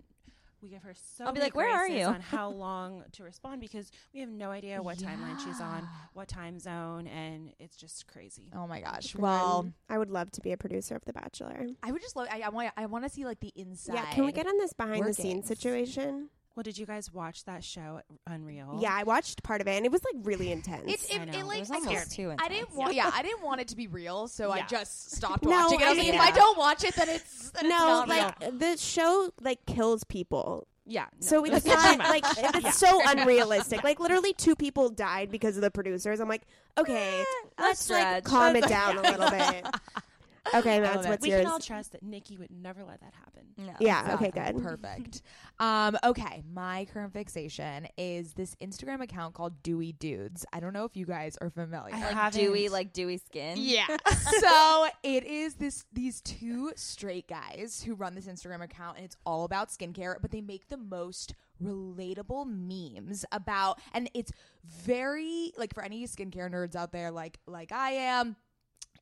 [0.61, 3.23] we give her so I'll be many like, "Where are you?" on how long to
[3.23, 7.75] respond because we have no idea what timeline she's on, what time zone, and it's
[7.75, 8.49] just crazy.
[8.55, 9.13] Oh my gosh.
[9.13, 9.21] Fun.
[9.21, 11.67] Well, I would love to be a producer of The Bachelor.
[11.83, 12.27] I would just love.
[12.31, 12.71] I, I want.
[12.77, 13.95] I want to see like the inside.
[13.95, 16.29] Yeah, can we get on this behind the scenes situation?
[16.57, 18.79] Well, did you guys watch that show, Unreal?
[18.81, 20.91] Yeah, I watched part of it and it was like really intense.
[20.91, 22.95] It, it, I it, like It was I almost can't- too I didn't want.
[22.95, 25.83] Yeah, I didn't want it to be real, so I just stopped No, watching it.
[25.85, 27.85] I was I like, mean- if I don't watch it, then it's then it's no,
[28.05, 28.17] not real.
[28.17, 30.65] like the show like kills people.
[30.87, 31.05] Yeah.
[31.21, 32.71] no, So it's too not like it's Yeah.
[32.71, 33.83] so unrealistic.
[33.83, 36.19] Like literally two people died because of the producers.
[36.19, 36.41] I'm like,
[36.75, 37.23] okay, Eh,
[37.59, 39.63] a let's like calm it down a little bit.
[40.53, 41.09] Okay, Max, it.
[41.09, 41.39] what's we yours?
[41.39, 43.43] We can all trust that Nikki would never let that happen.
[43.57, 43.73] No.
[43.79, 44.61] yeah, okay, good.
[44.61, 45.21] Perfect.
[45.59, 50.45] Um, okay, my current fixation is this Instagram account called Dewy Dudes.
[50.53, 51.95] I don't know if you guys are familiar.
[51.95, 52.39] I Like haven't.
[52.41, 53.57] dewy, like dewy skin.
[53.59, 53.87] Yeah.
[54.39, 59.17] so it is this these two straight guys who run this Instagram account and it's
[59.25, 61.33] all about skincare, but they make the most
[61.63, 64.31] relatable memes about and it's
[64.63, 68.35] very like for any skincare nerds out there like like I am,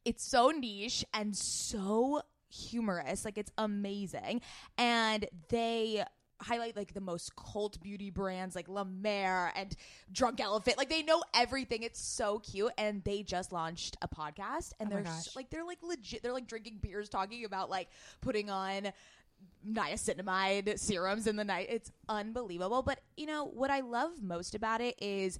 [0.05, 3.25] it's so niche and so humorous.
[3.25, 4.41] Like it's amazing.
[4.77, 6.03] And they
[6.41, 9.73] highlight like the most cult beauty brands like La Mer and
[10.11, 10.77] Drunk Elephant.
[10.77, 11.81] Like they know everything.
[11.83, 12.71] It's so cute.
[12.77, 15.35] And they just launched a podcast and Oh they're s- gosh.
[15.35, 17.87] like they're like legit they're like drinking beers talking about like
[18.21, 18.91] putting on
[19.67, 21.67] niacinamide serums in the night.
[21.69, 22.81] It's unbelievable.
[22.83, 25.39] But you know what I love most about it is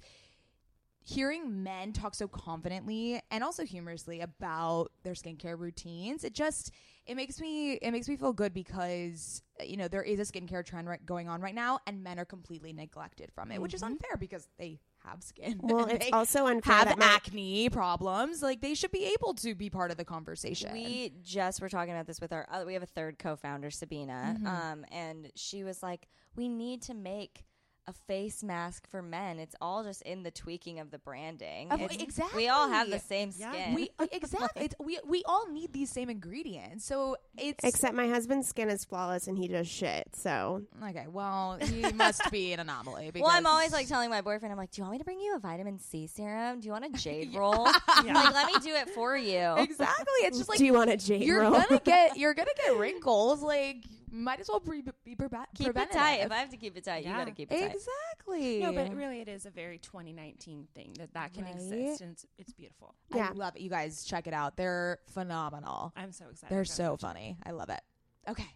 [1.08, 6.72] hearing men talk so confidently and also humorously about their skincare routines it just
[7.06, 10.64] it makes me it makes me feel good because you know there is a skincare
[10.64, 13.84] trend right, going on right now and men are completely neglected from it which is
[13.84, 17.70] unfair because they have skin Well, and it's they also unfair have that my- acne
[17.70, 18.42] problems.
[18.42, 20.72] Like they should be able to be part of the conversation.
[20.72, 24.34] We just were talking about this with our other, we have a third co-founder, Sabina,
[24.36, 24.46] Mm-hmm.
[24.48, 27.44] um, and she was like, "We need to make
[27.88, 29.38] a face mask for men.
[29.38, 31.70] It's all just in the tweaking of the branding.
[31.70, 33.16] Of- It's- We all have the exactly.
[33.16, 33.52] same Yeah.
[33.52, 33.74] skin.
[33.74, 38.08] we uh, exactly it's, we we all need these same ingredients so it's Except my
[38.08, 40.08] husband's skin is flawless and he does shit.
[40.16, 44.50] So okay well he must be an anomaly well, I'm always like telling my boyfriend,
[44.52, 46.60] I'm like, "Do you want me to bring you a vitamin C serum?
[46.60, 47.64] Do you want a jade roll?
[47.64, 50.96] Like, let me do it for you." exactly it's just like do you want a
[50.96, 51.52] jade you're roll?
[51.52, 53.42] gonna get you're gonna get wrinkles.
[53.42, 56.20] Like might as well pre- be pre- Keep it tight.
[56.20, 57.74] If I have to keep it tight, you got to keep it tight.
[57.74, 58.60] exactly.
[58.60, 61.54] No, but really, it is a very 2019 thing that that can Right?
[61.54, 62.94] exist, and it's, it's beautiful.
[63.12, 63.30] I Yeah.
[63.34, 63.62] love it.
[63.62, 64.56] You guys check it out.
[64.56, 65.92] They're phenomenal.
[65.96, 66.54] I'm so excited.
[66.54, 67.06] They're so watch it.
[67.06, 67.36] funny.
[67.44, 67.80] I love it.
[68.28, 68.48] Okay,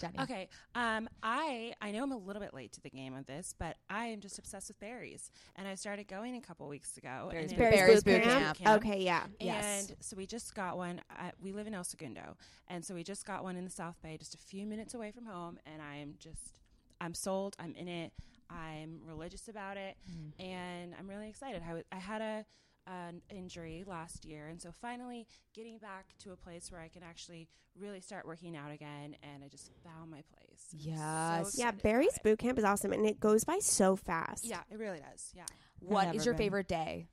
[0.00, 0.18] Jenny.
[0.20, 0.48] Okay.
[0.74, 3.76] Um, I I know I'm a little bit late to the game of this, but
[3.88, 7.28] I am just obsessed with Barry's, and I started going a couple weeks ago.
[7.30, 8.58] Barry's and Boot it- Barry's Boot Boot Camp?
[8.58, 8.84] Camp.
[8.84, 9.26] Okay, yeah.
[9.38, 9.88] Yes.
[9.90, 11.00] And so we just got one.
[11.10, 12.36] At, we live in El Segundo,
[12.68, 15.10] and so we just got one in the South Bay, just a few minutes away
[15.10, 15.58] from home.
[15.66, 16.54] And I'm just,
[17.00, 17.56] I'm sold.
[17.58, 18.12] I'm in it.
[18.48, 20.44] I'm religious about it, Mm.
[20.44, 21.62] and I'm really excited.
[21.62, 22.44] I, w- I had a
[22.86, 27.02] an injury last year, and so finally getting back to a place where I can
[27.02, 30.66] actually really start working out again, and I just found my place.
[30.72, 31.54] I'm so Yes.
[31.58, 34.44] Yeah, Barry's boot camp is awesome and it goes by so fast.
[34.44, 35.32] Yeah, it really does.
[35.34, 35.44] Yeah.
[35.80, 36.44] What is your been.
[36.44, 37.06] favorite day?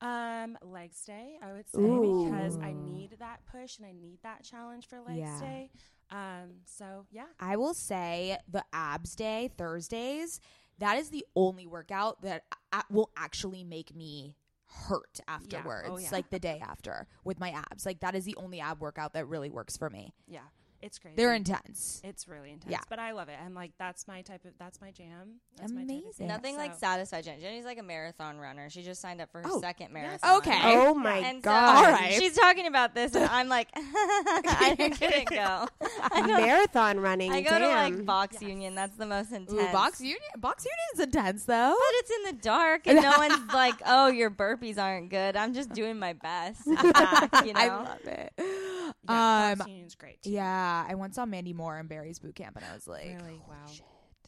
[0.00, 2.26] Um, legs day, I would say, Ooh.
[2.28, 5.40] because I need that push and I need that challenge for legs Yeah.
[5.40, 5.70] day.
[6.10, 10.40] Um, so yeah, I will say the abs day, Thursdays,
[10.78, 12.44] that is the only workout that
[12.90, 14.34] will actually make me
[14.74, 16.02] hurt oh, afterwards.
[16.02, 16.08] yeah.
[16.12, 17.86] Like the day after with my abs.
[17.86, 20.14] Like that is the only ab workout that really works for me.
[20.26, 20.40] yeah,
[20.84, 21.16] it's crazy.
[21.16, 22.00] They're intense.
[22.04, 22.70] It's really intense.
[22.72, 22.80] Yeah.
[22.88, 23.36] but I love it.
[23.44, 25.40] I'm like, that's my type of, that's my jam.
[25.56, 26.26] That's My type of Amazing.
[26.28, 27.40] Nothing like So- satisfied Jen.
[27.40, 28.68] Jenny's like a marathon runner.
[28.70, 29.92] She just signed up for her Oh, second yes.
[29.94, 30.36] marathon.
[30.38, 30.60] Okay.
[30.62, 31.76] Oh my And so god.
[31.86, 32.12] All right.
[32.12, 35.68] she's talking about this, and I'm like, I couldn't go.
[36.02, 37.32] I Marathon running.
[37.32, 38.74] I go to like box union.
[38.74, 39.52] That's the most intense.
[39.52, 41.74] Ooh, box union box union is intense though.
[41.78, 45.54] But it's in the dark, and no one's like, "Oh, your burpees aren't good." I'm
[45.54, 46.66] just doing my best.
[46.66, 47.60] in you know?
[47.60, 48.32] I love it.
[49.08, 50.22] Yeah, um box union's great.
[50.22, 50.30] Too.
[50.30, 53.40] yeah, I once saw Mandy Moore in Barry's boot camp and I was like, Really?
[53.48, 53.54] Wow.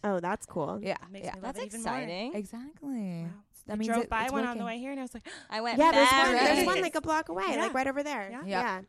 [0.05, 0.79] oh, that's cool.
[0.83, 1.33] Yeah, Makes yeah.
[1.35, 1.93] love That's it even more.
[1.95, 2.35] exciting.
[2.35, 3.23] Exactly.
[3.25, 3.29] Wow.
[3.67, 5.13] That I means drove it- by it's one on the way here, and I was
[5.15, 5.79] like, I went.
[5.79, 7.57] Yeah, there's one, there's one like a block away, Yeah.
[7.63, 8.29] like right over there.
[8.31, 8.39] Yeah.
[8.39, 8.47] Yep.
[8.49, 8.81] Yeah.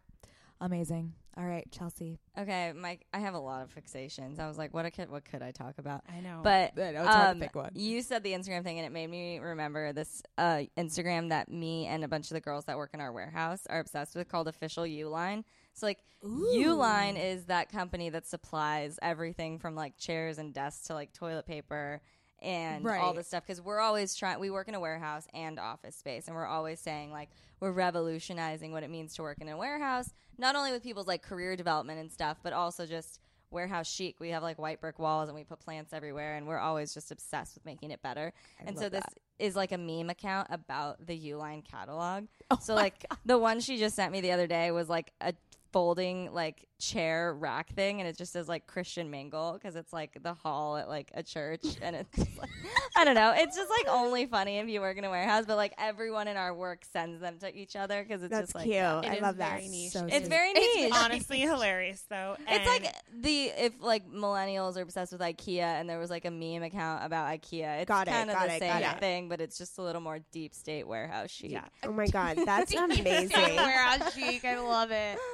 [0.60, 1.14] Amazing.
[1.38, 2.18] All right, Chelsea.
[2.36, 3.06] Okay, Mike.
[3.14, 4.40] I have a lot of fixations.
[4.40, 6.40] I was like, "What could what could I talk about?" I know.
[6.44, 7.70] But I know, it's hard to um, pick one.
[7.76, 11.86] You said the Instagram thing, and it made me remember this uh, Instagram that me
[11.86, 14.48] and a bunch of the girls that work in our warehouse are obsessed with, called
[14.48, 15.44] Official Uline.
[15.78, 20.96] So, like, Uline is that company that supplies everything from like chairs and desks to
[20.96, 22.02] like toilet paper
[22.42, 23.44] and all this stuff.
[23.46, 24.40] Because we're always trying.
[24.40, 28.72] We work in a warehouse and office space, and we're always saying like we're revolutionizing
[28.72, 32.00] what it means to work in a warehouse, not only with people's like career development
[32.00, 33.20] and stuff, but also just
[33.52, 34.20] warehouse chic.
[34.20, 37.12] We have like white brick walls and we put plants everywhere, and we're always just
[37.12, 38.34] obsessed with making it better.
[38.66, 39.14] and so this that.
[39.38, 42.26] is like a meme account about the Uline catalog.
[42.50, 45.34] Oh so like the one she just sent me the other day was like a
[45.78, 50.18] folding like chair rack thing, and it just says like Christian Mingle because it's like
[50.24, 52.50] the hall at like a church, and it's like,
[52.96, 53.32] I don't know.
[53.38, 56.36] It's just like only funny if you work in a warehouse, but like everyone in
[56.36, 58.76] our work sends them to each other because it's That's just like cute.
[58.78, 59.52] It I is love that.
[59.52, 59.92] very niche.
[59.92, 60.28] So it's sweet.
[60.30, 60.92] very niche.
[60.96, 62.38] honestly hilarious though.
[62.48, 66.32] It's like the if like millennials are obsessed with IKEA and there was like a
[66.32, 67.82] meme account about IKEA.
[67.82, 69.00] It's Got it, kind of got the it, same got it.
[69.00, 71.52] thing, but it's just a little more deep state warehouse chic.
[71.52, 71.66] yeah.
[71.84, 73.30] Oh my god, that's amazing.
[73.58, 74.44] Warehouse chic.
[74.44, 75.20] I love it.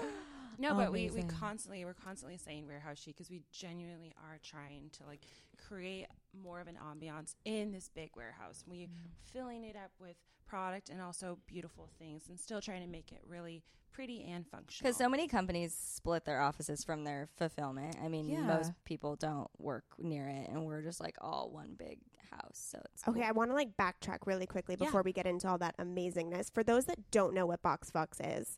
[0.58, 4.90] No, but we, we constantly we're constantly saying warehouse chic because we genuinely are trying
[4.94, 5.22] to like
[5.68, 6.08] create
[6.44, 8.64] more of an ambiance in this big warehouse.
[8.68, 8.90] We mm.
[9.32, 13.22] filling it up with product and also beautiful things, and still trying to make it
[13.28, 14.90] really pretty and functional.
[14.90, 17.96] Because so many companies split their offices from their fulfillment.
[18.04, 18.42] I mean, Yeah.
[18.42, 22.00] most people don't work near it, and we're just like all one big
[22.32, 22.58] house.
[22.72, 23.30] So it's Okay, cool.
[23.30, 24.86] I want to like backtrack really quickly Yeah.
[24.86, 26.52] before we get into all that amazingness.
[26.52, 28.58] For those that don't know what BoxFox is,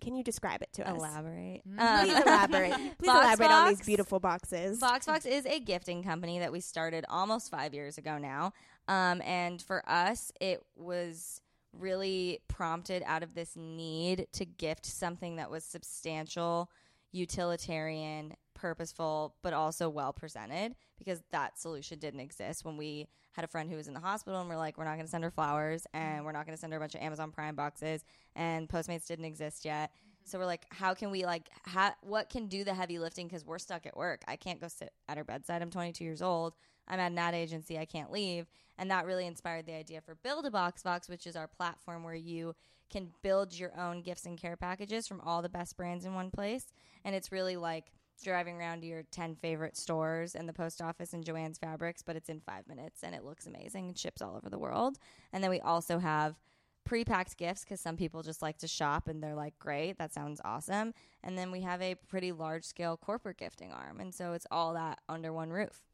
[0.00, 0.96] can you describe it to us?
[0.96, 1.62] elaborate.
[1.78, 2.72] Um, Please elaborate.
[2.98, 4.80] Please Box elaborate on these beautiful boxes.
[4.80, 8.52] BoxFox is a gifting company that we started almost five years ago now.
[8.88, 11.40] Um, and for us, it was
[11.72, 16.70] really prompted out of this need to gift something that was substantial,
[17.12, 23.48] utilitarian, purposeful, but also well presented because that solution didn't exist when we had a
[23.48, 25.32] friend who was in the hospital and we're like, we're not going to send her
[25.32, 28.04] flowers and we're not going to send her a bunch of Amazon Prime boxes
[28.36, 29.90] and Postmates didn't exist yet.
[29.90, 30.30] Mm-hmm.
[30.30, 33.26] So we're like, how can we like, ha- what can do the heavy lifting?
[33.26, 34.22] Because we're stuck at work.
[34.28, 35.60] I can't go sit at her bedside.
[35.60, 36.54] I'm 22 years old.
[36.86, 37.80] I'm at an ad agency.
[37.80, 38.46] I can't leave.
[38.78, 42.04] And that really inspired the idea for Build a Box Box, which is our platform
[42.04, 42.54] where you
[42.90, 46.30] can build your own gifts and care packages from all the best brands in one
[46.30, 46.66] place.
[47.04, 47.86] And it's really like
[48.22, 52.16] driving around to your 10 favorite stores and the post office and Jo-Ann's Fabrics, but
[52.16, 54.98] it's in five minutes and it looks amazing and ships all over the world.
[55.32, 56.36] And then we also have
[56.84, 60.40] pre-packed gifts because some people just like to shop and they're like great that sounds
[60.44, 64.48] awesome and then we have a pretty large scale corporate gifting arm and so it's
[64.50, 65.84] all that under one roof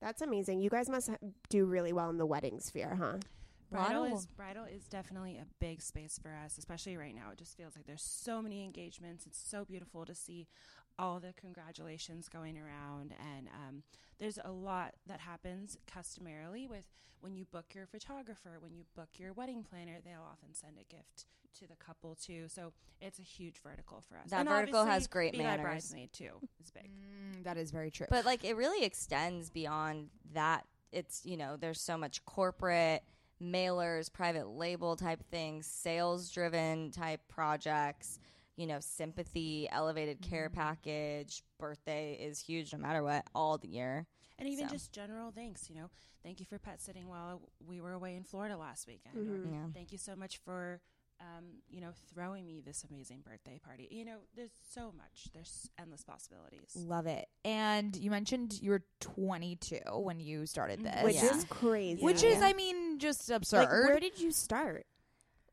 [0.00, 0.60] That's amazing.
[0.60, 1.10] You guys must
[1.48, 3.18] do really well in the wedding sphere, huh?
[3.70, 4.16] Bridal Bridal.
[4.18, 7.30] is bridal is definitely a big space for us, especially right now.
[7.32, 9.24] It just feels like there's so many engagements.
[9.26, 10.46] It's so beautiful to see
[10.98, 13.82] all the congratulations going around, and um,
[14.18, 16.86] there's a lot that happens customarily with
[17.20, 19.98] when you book your photographer, when you book your wedding planner.
[20.04, 21.26] They'll often send a gift
[21.60, 24.30] to the couple too, so it's a huge vertical for us.
[24.30, 25.62] That And vertical has great being manners.
[25.64, 26.30] bridesmaid too
[26.62, 26.84] is big.
[26.90, 28.06] Mm, that is very true.
[28.08, 33.02] but like it really extends beyond that it's you know there's so much corporate
[33.42, 38.18] mailers private label type things sales driven type projects
[38.56, 44.06] you know sympathy elevated care package birthday is huge no matter what all the year
[44.38, 44.74] And even So.
[44.74, 45.88] just general thanks, you know.
[46.24, 49.16] Thank you for pet sitting while we were away in Florida last weekend.
[49.16, 49.52] Or Mhm.
[49.52, 49.66] Yeah.
[49.72, 50.80] thank you so much for,
[51.20, 53.86] um, you know, throwing me this amazing birthday party.
[53.90, 55.28] You know, there's so much.
[55.32, 56.74] There's endless possibilities.
[56.74, 57.28] love it.
[57.44, 60.92] And you mentioned you were 22 when you started Mhm.
[60.92, 61.36] this, Which Yeah.
[61.36, 62.02] is crazy.
[62.02, 63.58] which is, I mean, just absurd.
[63.60, 64.86] like, where did you start?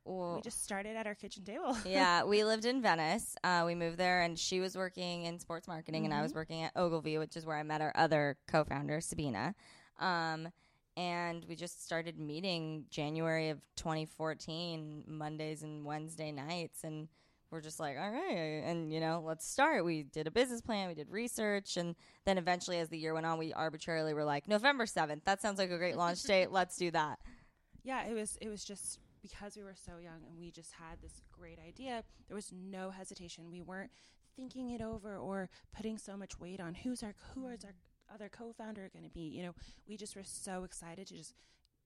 [0.06, 1.78] Well, We just started at our kitchen table.
[1.86, 3.36] yeah, we lived in Venice.
[3.44, 6.64] Uh, we moved there, and she was working in sports marketing, and I was working
[6.64, 9.54] at Ogilvy, which is where I met our other co-founder, Sabina.
[10.00, 10.50] Um,
[10.98, 17.08] and we just started meeting January of 2014, Mondays and Wednesday nights, and
[17.52, 19.86] we're just like, all right, and you know, let's start.
[19.86, 23.26] We did a business plan, we did research, and then eventually, as the year went
[23.26, 25.24] on, we arbitrarily were like, November 7th.
[25.26, 26.52] That sounds like a great launch date.
[26.52, 27.20] Let's do that.
[27.84, 31.02] yeah, it was it was just because we were so young and we just had
[31.02, 32.04] this great idea.
[32.28, 33.52] There was no hesitation.
[33.52, 33.92] We weren't
[34.36, 37.74] thinking it over or putting so much weight on who's our who is our
[38.14, 39.22] other co-founder going to be.
[39.22, 39.56] You know,
[39.88, 41.34] we just were so excited to just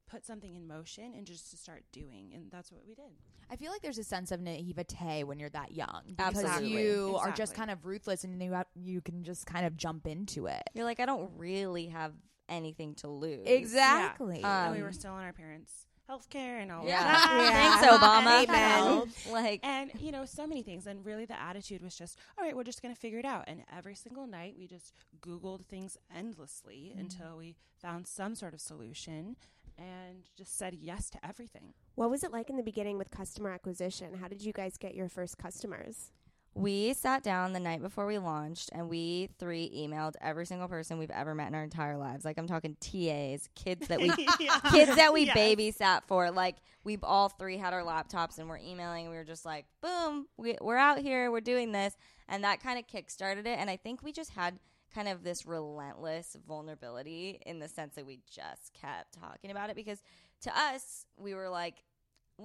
[0.10, 3.12] put something in motion and just to start doing, and that's what we did.
[3.50, 6.82] I feel like there's a sense of naivete when you're that young because Absolutely.
[6.82, 10.08] you are just kind of ruthless and you have, you can just kind of jump
[10.08, 10.64] into it.
[10.74, 12.14] You're like, I don't really have
[12.50, 13.46] anything to lose.
[13.46, 14.44] Exactly.
[14.44, 17.04] Um, and we were still on our parents' health care and all Yeah.
[17.04, 17.80] that.
[17.82, 18.44] Thanks, Obama.
[18.44, 19.12] Amen.
[19.32, 20.86] Like, And you know, so many things.
[20.88, 23.46] And really, the attitude was just, all right, we're just going to figure it out.
[23.48, 27.00] And every single night, we just Googled things endlessly Mm-hmm.
[27.00, 29.36] until we found some sort of solution
[29.78, 31.74] and just said yes to everything.
[31.96, 34.14] What was it like in the beginning with customer acquisition?
[34.16, 36.12] How did you guys get your first customers?
[36.56, 41.00] We sat down the night before we launched and we three emailed every single person
[41.00, 42.24] we've ever met in our entire lives.
[42.24, 44.10] Like, I'm talking TAs, kids that we
[44.72, 45.36] kids that we Yes.
[45.36, 46.30] babysat for.
[46.30, 49.10] Like we've all three had our laptops and we're emailing.
[49.10, 51.96] We were just like, boom, we, we're out here, we're doing this,
[52.30, 53.58] and that kind of kickstarted it.
[53.60, 54.60] And I think we just had
[54.94, 59.76] kind of this relentless vulnerability in the sense that we just kept talking about it
[59.76, 60.04] because
[60.42, 61.84] to us, we were like,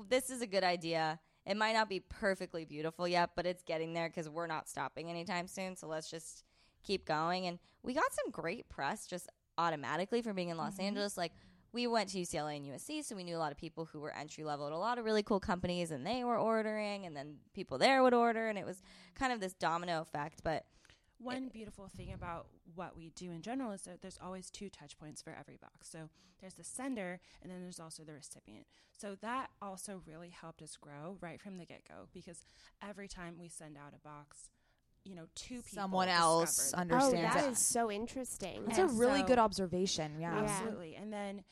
[0.08, 1.18] this is a good idea.
[1.48, 5.08] It might not be perfectly beautiful yet, but it's getting there because we're not stopping
[5.08, 5.76] anytime soon.
[5.76, 6.44] So let's just
[6.84, 7.46] keep going.
[7.46, 10.82] And we got some great press just automatically from being in Los mm-hmm.
[10.82, 11.16] Angeles.
[11.16, 11.32] Like
[11.72, 14.14] we went to UCLA and USC, so we knew a lot of people who were
[14.14, 17.36] entry level at a lot of really cool companies, and they were ordering, and then
[17.54, 18.82] people there would order, and it was
[19.14, 20.40] kind of this domino effect.
[20.44, 20.66] But
[21.18, 24.96] One beautiful thing about what we do in general is that there's always two touch
[24.98, 25.88] points for every box.
[25.90, 26.08] So
[26.40, 28.66] there's the sender and then there's also the recipient.
[28.96, 32.44] So that also really helped us grow right from the get go because
[32.86, 34.50] every time we send out a box,
[35.04, 37.52] you know, two people Someone else discover that- Oh, understands that it.
[37.52, 38.64] is so interesting.
[38.66, 40.20] That's a really so- good observation.
[40.20, 40.34] Yeah.
[40.36, 40.48] Yeah.
[40.50, 40.94] Absolutely.
[40.94, 41.44] And then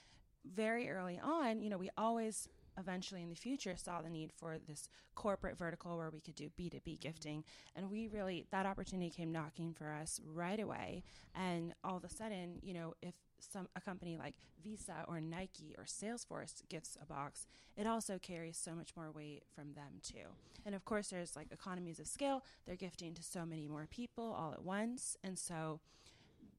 [0.44, 2.48] very early on, you know, we always
[2.78, 6.50] eventually in the future saw the need for this corporate vertical where we could do
[6.58, 7.44] B2B gifting.
[7.74, 11.02] And we really, that opportunity came knocking for us right away.
[11.34, 15.74] And all of a sudden, you know, if some a company like Visa or Nike
[15.78, 17.46] or Salesforce gifts a box,
[17.76, 20.34] it also carries so much more weight from them too.
[20.64, 22.42] And of course, there's like economies of scale.
[22.66, 25.16] They're gifting to so many more people all at once.
[25.22, 25.80] And so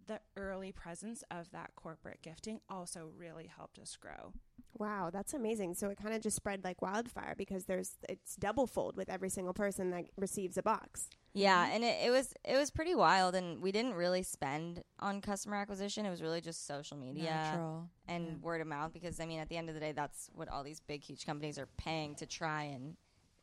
[0.07, 4.31] the early presence of that corporate gifting also really helped us grow.
[4.79, 5.73] Wow, that's amazing.
[5.73, 9.29] So it kind of just spread like wildfire because there's it's double fold with every
[9.29, 11.09] single person that receives a box.
[11.33, 11.75] Yeah, mm-hmm.
[11.75, 15.55] and it, it was it was pretty wild, and we didn't really spend on customer
[15.55, 16.05] acquisition.
[16.05, 17.89] It was really just social media Natural.
[18.07, 18.33] and Yeah.
[18.41, 18.93] word of mouth.
[18.93, 21.25] Because I mean, at the end of the day, that's what all these big, huge
[21.25, 22.97] companies are paying to try and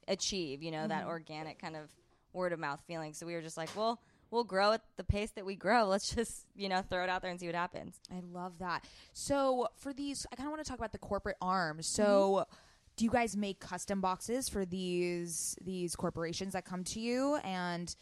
[0.08, 0.62] achieve.
[0.62, 1.10] You know, that mm-hmm.
[1.10, 1.90] organic kind of
[2.32, 3.12] word of mouth feeling.
[3.14, 4.00] So we were just like, well,
[4.34, 5.84] we'll grow at the pace that we grow.
[5.88, 7.98] Let's just you know throw it out there and see what happens.
[8.10, 8.84] I love that.
[9.12, 11.82] So for these, I kind of want to talk about the corporate arm.
[11.82, 12.44] So.
[12.96, 17.92] Do you guys make custom boxes for these these corporations that come to you, and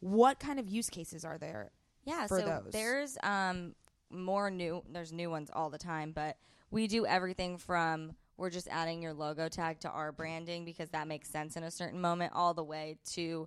[0.00, 1.70] what kind of use cases are there?
[2.04, 2.72] Yeah, for so those.
[2.72, 3.76] there's um
[4.10, 6.36] more new there's new ones all the time, but
[6.72, 11.06] we do everything from we're just adding your logo tag to our branding because that
[11.06, 13.46] makes sense in a certain moment all the way to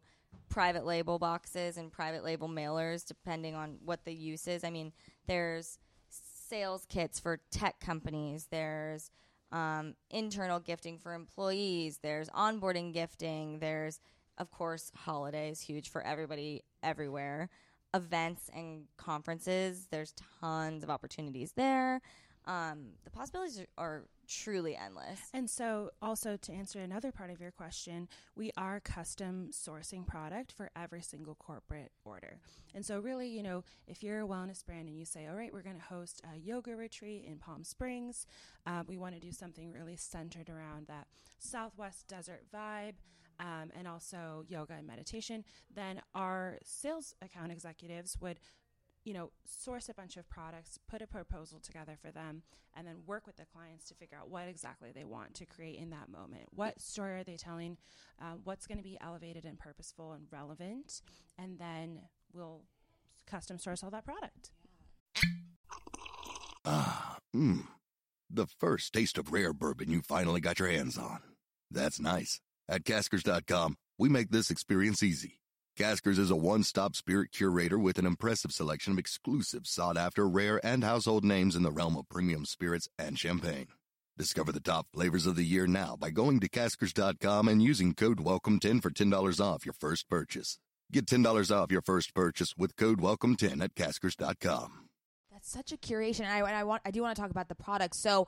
[0.49, 4.63] private label boxes and private label mailers depending on what the use is.
[4.63, 4.91] I mean,
[5.27, 5.79] there's
[6.09, 9.09] sales kits for tech companies, there's
[9.51, 13.99] um, internal gifting for employees, there's onboarding gifting, there's
[14.37, 17.49] of course holidays huge for everybody everywhere.
[17.95, 22.01] Events and conferences there's tons of opportunities there.
[22.45, 27.39] Um, the possibilities are, are truly endless And so, also to answer another part of
[27.39, 32.37] your question, we are custom sourcing product for every single corporate order.
[32.73, 35.53] And so, really, you know, if you're a wellness brand and you say, all right,
[35.53, 38.25] we're going to host a yoga retreat in Palm Springs,
[38.65, 41.07] uh, we want to do something really centered around that
[41.39, 42.93] Southwest desert vibe.
[43.39, 45.43] Um, and also yoga and meditation,
[45.73, 48.39] then our sales account executives would
[49.03, 52.43] you know, source a bunch of products, put a proposal together for them,
[52.75, 55.77] and then work with the clients to figure out what exactly they want to create
[55.77, 56.43] in that moment.
[56.51, 57.77] What story are they telling?
[58.21, 61.01] Uh, what's going to be elevated and purposeful and relevant?
[61.37, 62.01] And then
[62.33, 62.61] we'll
[63.27, 64.51] custom source all that product.
[66.65, 67.67] Ah, mmm.
[68.29, 71.19] The first taste of rare bourbon you finally got your hands on.
[71.69, 72.39] That's nice.
[72.67, 75.42] At Caskers.com, we make this experience easy.
[75.75, 80.29] Caskers is a one stop spirit curator with an impressive selection of exclusive, sought after,
[80.29, 83.65] rare, and household names in the realm of premium spirits and champagne.
[84.15, 88.19] Discover the top flavors of the year now by going to Caskers.com and using code
[88.19, 90.59] WELCOME10 for $10 off your first purchase.
[90.91, 94.89] Get $10 off your first purchase with code WELCOME10 at Caskers.com.
[95.31, 96.27] That's such a curation.
[96.27, 97.97] I, and I want I do want to talk about the products.
[97.97, 98.27] So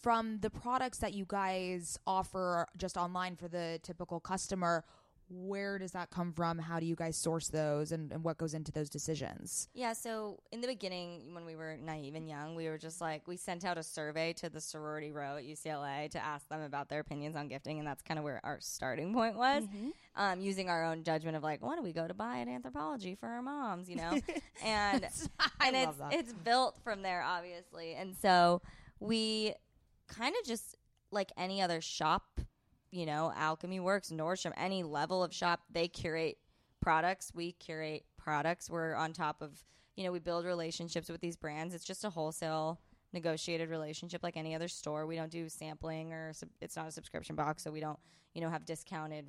[0.00, 4.84] from the products that you guys offer just online for the typical customer,
[5.30, 6.58] where does that come from?
[6.58, 9.68] How do you guys source those and, and what goes into those decisions?
[9.74, 13.26] yeah so in the beginning when we were naive and young we were just like
[13.26, 16.88] we sent out a survey to the sorority row at ucla to ask them about
[16.88, 19.64] their opinions on gifting and that's kind of where our starting point was
[20.16, 23.18] um, using our own judgment of like what don't we go to buy at Anthropologie
[23.18, 24.10] for our moms you know
[24.64, 25.04] and
[25.64, 26.12] and it's that.
[26.12, 28.60] it's built from there obviously and so
[28.98, 29.54] we
[30.08, 30.76] kind of just
[31.10, 32.40] like any other shop
[32.90, 36.38] you know alchemy works nordstrom any level of shop they curate
[36.80, 37.32] products.
[37.34, 38.68] We curate products.
[38.68, 39.62] We're on top of
[39.96, 41.74] you know we build relationships with these brands.
[41.74, 42.80] It's just a wholesale
[43.12, 45.06] negotiated relationship like any other store.
[45.06, 47.98] We don't do sampling or sub- it's not a subscription box so we don't
[48.34, 49.26] you know have discounted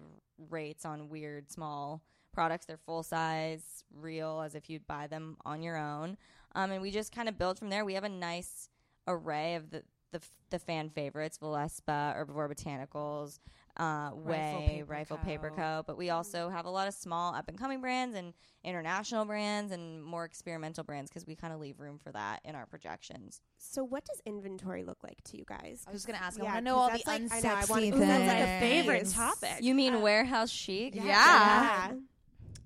[0.49, 2.01] rates on weird small
[2.33, 2.65] products.
[2.65, 6.17] They're full size real as if you'd buy them on your own.
[6.55, 7.85] Um, and we just kind of build from there.
[7.85, 8.69] We have a nice
[9.07, 13.39] array of the the the fan favorites, Voluspa, Herbivore Botanicals,
[13.77, 15.23] uh, Rifle Way, Paper Rifle Co.
[15.23, 15.83] Paper Co.
[15.87, 18.33] But we also have a lot of small up and coming brands and
[18.63, 22.53] international brands and more experimental brands because we kind of leave room for that in
[22.55, 23.39] our projections.
[23.57, 25.83] So, what does inventory look like to you guys?
[25.87, 26.39] I was gonna ask.
[26.39, 27.81] I Yeah, want to know 'cause all the that's like- unsexy I know, I wanna-
[27.81, 27.95] things.
[27.95, 29.61] Ooh, that's like a favorite topic.
[29.61, 30.95] You mean Uh, warehouse chic?
[30.95, 31.03] Yeah.
[31.05, 31.91] Yeah.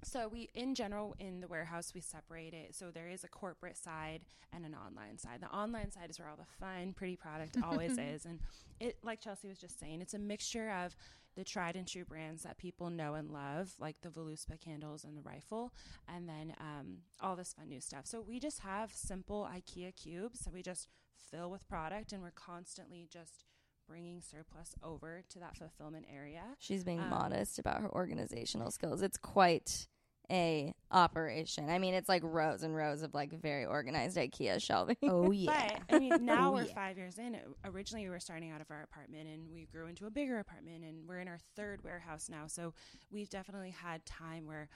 [0.06, 2.76] So we, in general, in the warehouse, we separate it.
[2.76, 4.22] So there is a corporate side
[4.54, 5.42] and an online side.
[5.42, 8.40] The online side is where all the fun, pretty product always is, and
[8.80, 10.96] it, like Chelsea was just saying, it's a mixture of
[11.36, 15.18] the tried and true brands that people know and love, like the Voluspa candles and
[15.18, 15.74] the Rifle,
[16.08, 18.06] and then um, all this fun new stuff.
[18.06, 20.88] So we just have simple IKEA cubes that we just
[21.32, 23.44] fill with product, and we're constantly just
[23.88, 26.44] bringing surplus over to that fulfillment area.
[26.60, 29.02] She's being Um, modest about her organizational skills.
[29.02, 29.88] It's quite
[30.32, 31.70] a operation.
[31.70, 34.98] I mean, it's like rows and rows of like very organized IKEA shelving.
[35.04, 35.78] Oh yeah.
[35.90, 36.74] But I mean, now Oh, we're yeah.
[36.74, 37.38] five years in.
[37.64, 40.84] Originally, we were starting out of our apartment, and we grew into a bigger apartment,
[40.84, 42.48] and we're in our third warehouse now.
[42.48, 42.74] So
[43.12, 44.70] we've definitely had time where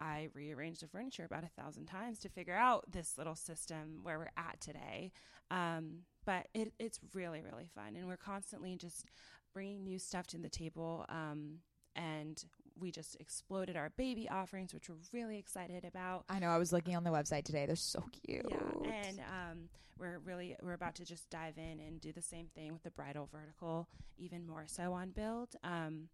[0.00, 4.18] I rearranged the furniture about a thousand times to figure out this little system where
[4.18, 5.12] we're at today.
[5.50, 9.04] Um, but it, it's really, really fun, and we're constantly just
[9.52, 11.04] bringing new stuff to the table.
[11.08, 11.58] Um,
[11.96, 12.44] and
[12.78, 16.24] we just exploded our baby offerings, which we're really excited about.
[16.28, 16.48] I know.
[16.48, 17.66] I was looking on the website today.
[17.66, 18.46] They're so cute.
[18.48, 19.58] Yeah, and um,
[19.98, 22.90] we're really we're about to just dive in and do the same thing with the
[22.90, 23.88] bridal vertical,
[24.18, 25.54] even more so on build.
[25.62, 26.08] Um,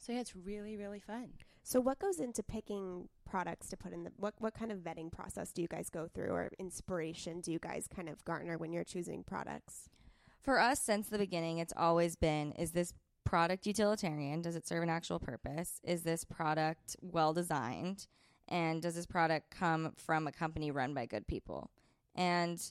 [0.00, 1.30] so yeah, it's really really fun.
[1.66, 5.10] So, what goes into picking products to put in the what what kind of vetting
[5.10, 8.72] process do you guys go through, or inspiration do you guys kind of garner when
[8.72, 9.88] you're choosing products?
[10.42, 12.92] For us, since the beginning, it's always been is this
[13.34, 14.40] product utilitarian?
[14.40, 15.80] Does it serve an actual purpose?
[15.82, 18.06] Is this product well designed?
[18.46, 21.72] And does this product come from a company run by good people?
[22.14, 22.62] And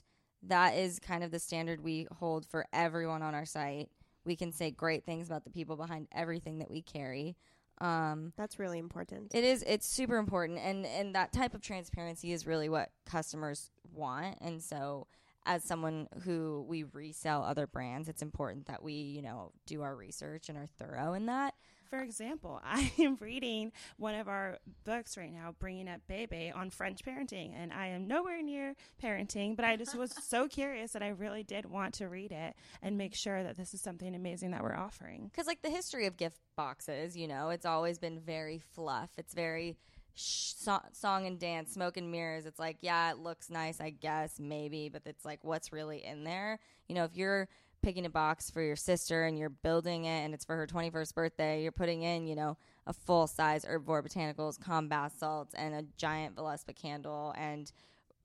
[0.42, 3.90] that is kind of the standard we hold for everyone on our site.
[4.24, 7.36] We can say great things about the people behind everything that we carry.
[7.82, 9.34] Um, That's really important.
[9.34, 9.62] it is.
[9.66, 14.38] It's super important, and and that type of transparency is really what customers want.
[14.40, 15.08] And so,
[15.46, 19.94] as someone who we resell other brands, it's important that we you know do our
[19.94, 21.54] research and are thorough in that.
[21.94, 26.70] For example, I am reading one of our books right now, bringing up Bebe on
[26.70, 31.02] French parenting, and I am nowhere near parenting, but I just was so curious that
[31.02, 34.50] I really did want to read it and make sure that this is something amazing
[34.50, 35.30] that we're offering.
[35.32, 39.10] Because like the history of gift boxes, you know, it's always been very fluff.
[39.16, 39.76] It's very
[40.14, 42.46] so- song and dance, smoke and mirrors.
[42.46, 46.24] It's like, yeah, it looks nice, I guess, maybe, but it's like, what's really in
[46.24, 46.58] there?
[46.88, 47.48] You know, if you're
[47.82, 51.14] picking a box for your sister and you're building it and it's for her 21st
[51.14, 52.56] birthday, you're putting in, you know,
[52.86, 57.70] a full size Herbivore Botanicals, calm bath salts, and a giant Voluspa candle and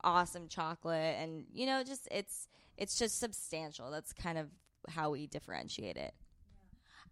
[0.02, 1.16] awesome chocolate.
[1.18, 3.90] And, you know, just it's, it's just substantial.
[3.90, 4.48] That's kind of
[4.88, 6.14] how we differentiate it.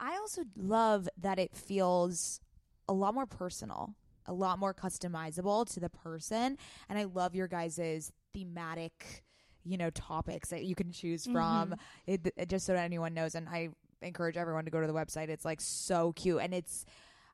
[0.01, 2.41] I also love that it feels
[2.89, 3.95] a lot more personal,
[4.29, 6.57] a lot more customizable to the person,
[6.89, 9.25] and I love your guys' thematic,
[9.65, 11.71] you know, topics that you can choose from.
[11.71, 11.73] Mm-hmm.
[12.07, 13.71] It, it- just so that anyone knows, and I
[14.03, 15.29] encourage everyone to go to the website.
[15.29, 16.85] It's like so cute, and it's.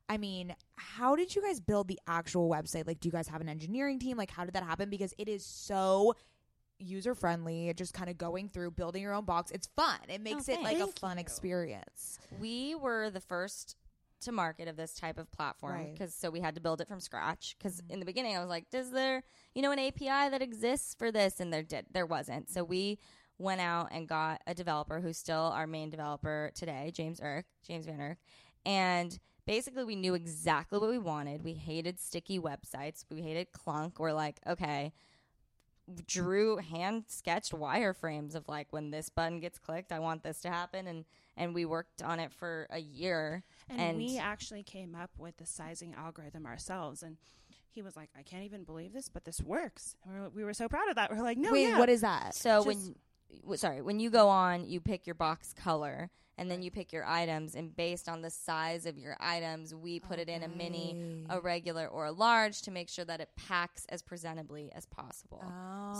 [0.07, 2.85] I mean, how did you guys build the actual website?
[2.85, 4.17] Like, do you guys have an engineering team?
[4.17, 4.91] Like, how did that happen?
[4.91, 6.13] Because it is so
[6.77, 7.73] user friendly.
[7.75, 9.49] Just kind of going through building your own box.
[9.49, 9.97] It's fun.
[10.07, 11.21] It makes oh, it like a fun you.
[11.21, 12.19] experience.
[12.39, 13.77] we were the first
[14.25, 15.93] to market of this type of platform Right.
[15.93, 17.55] because so we had to build it from scratch.
[17.57, 17.93] Because mm-hmm.
[17.93, 19.23] in the beginning i was like does there
[19.53, 21.39] you know an api that exists for this?
[21.39, 22.49] And there did there wasn't.
[22.49, 22.99] So we
[23.37, 27.85] went out and got a developer who's still our main developer today james Irk, james
[27.85, 28.17] van Irk,
[28.65, 31.43] and basically we knew exactly what we wanted.
[31.43, 33.05] We hated sticky websites.
[33.09, 33.99] We hated clunk.
[33.99, 34.93] We're like okay.
[36.07, 40.49] Drew hand sketched wireframes of like when this button gets clicked i want this to
[40.49, 40.87] happen.
[40.87, 41.05] And
[41.37, 45.37] and we worked on it for a year And, And- we actually came up with
[45.37, 47.01] the sizing algorithm ourselves.
[47.03, 47.17] And
[47.69, 49.95] he was like, I can't even believe this, but this works.
[50.05, 51.11] And we were, we were so proud of that.
[51.11, 51.77] We're like, no, Wait, yeah.
[51.79, 52.33] what is that?
[52.35, 52.95] so Just- when
[53.55, 57.05] sorry when you go on you pick your box color and then you pick your
[57.05, 61.23] items and based on the size of your items we put it in a mini
[61.29, 65.41] a regular or a large to make sure that it packs as presentably as possible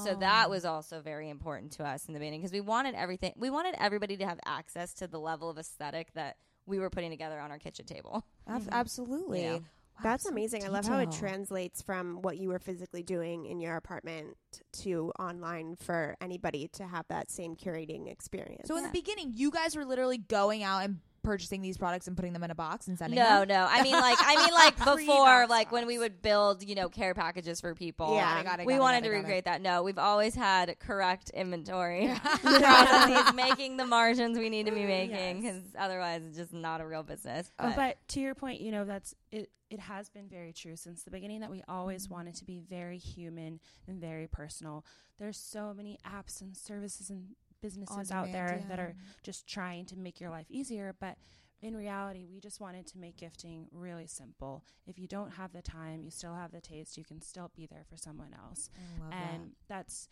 [0.04, 0.16] so Oh.
[0.20, 3.50] that was also very important to us in the beginning because we wanted everything we
[3.50, 7.40] wanted everybody to have access to the level of aesthetic that we were putting together
[7.40, 8.70] on our kitchen table Ab- mm-hmm.
[8.72, 9.44] absolutely.
[9.44, 9.60] Yeah.
[9.98, 10.64] Wow, That's so amazing.
[10.66, 14.36] I love how it translates from what you were physically doing in your apartment
[14.84, 18.68] to online for anybody to have that same curating experience.
[18.68, 22.16] So in the beginning, you guys were literally going out and purchasing these products and
[22.16, 23.48] putting them in a box and sending No, them?
[23.50, 23.68] no.
[23.70, 27.14] I mean, like, I mean, like before, like when we would build, you know, care
[27.14, 28.14] packages for people.
[28.16, 28.36] Yeah.
[28.36, 29.22] Got it, got it, we got it, wanted got to it, got it.
[29.24, 29.62] recreate that.
[29.62, 32.08] No, we've always had correct inventory
[32.44, 35.56] processes, making the margins we need to be making, Yes.
[35.56, 37.52] because otherwise, it's just not a real business.
[37.60, 39.50] Uh, But, But to your point, you know, that's it.
[39.72, 43.00] It has been very true since the beginning that we always wanted to be very
[43.00, 44.86] human and very personal.
[45.18, 47.30] There's so many apps and services and
[47.66, 48.68] businesses out there yeah.
[48.70, 51.18] that are just trying to make your life easier, but
[51.62, 54.64] in reality, we just wanted to make gifting really simple.
[54.86, 57.66] If you don't have the time, you still have the taste, you can still be
[57.66, 58.70] there for someone else.
[59.12, 60.10] And that's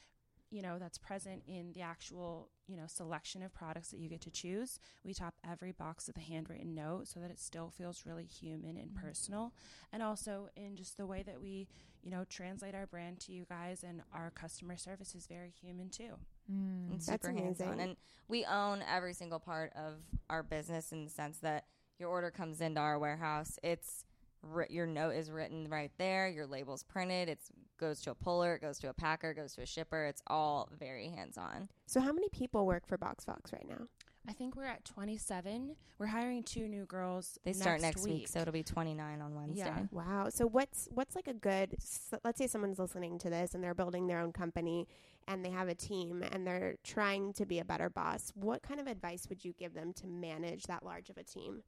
[0.50, 4.22] you know that's present in the actual you know selection of products that you get
[4.22, 8.04] to choose we top every box with a handwritten note so that it still feels
[8.06, 9.52] really human and personal
[9.92, 11.68] and also in just the way that we
[12.04, 15.90] you know translate our brand to you guys and our customer service is very human
[15.90, 16.14] too
[16.52, 16.94] Mm.
[16.94, 17.68] it's That's super hands-on.
[17.70, 17.82] amazing.
[17.90, 17.98] And
[18.28, 19.94] we own every single part of
[20.30, 21.64] our business in the sense that
[22.00, 23.58] your order comes into our warehouse.
[23.64, 24.04] It's
[24.42, 26.28] ri- your note is written right there.
[26.28, 27.30] Your label's printed.
[27.30, 27.40] It
[27.80, 28.56] goes to a puller.
[28.56, 29.32] It goes to a packer.
[29.32, 30.04] It goes to a shipper.
[30.04, 31.70] It's all very hands-on.
[31.86, 33.88] So how many people work for BoxFox right now?
[34.28, 38.28] I think we're at 27 we're hiring two new girls They start next week, week
[38.28, 39.64] so it'll be 29 on Wednesday.
[39.66, 39.84] Yeah.
[39.92, 40.28] Wow.
[40.30, 43.74] So what's what's like a good s- let's say someone's listening to this and they're
[43.76, 44.86] building their own company
[45.30, 48.34] and they have a team and they're trying to be a better boss.
[48.36, 51.64] What kind of advice would you give them to manage that large of a team?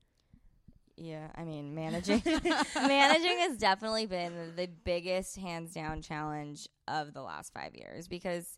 [0.97, 2.21] Yeah, I mean, managing
[2.75, 8.57] managing has definitely been the biggest hands down challenge of the last 5 years because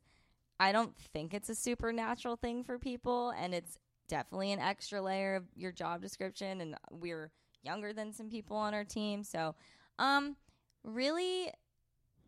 [0.60, 3.78] I don't think it's a supernatural thing for people and it's
[4.08, 7.32] definitely an extra layer of your job description and we're
[7.64, 9.24] younger than some people on our team.
[9.24, 9.56] So,
[10.00, 10.36] um
[10.84, 11.52] really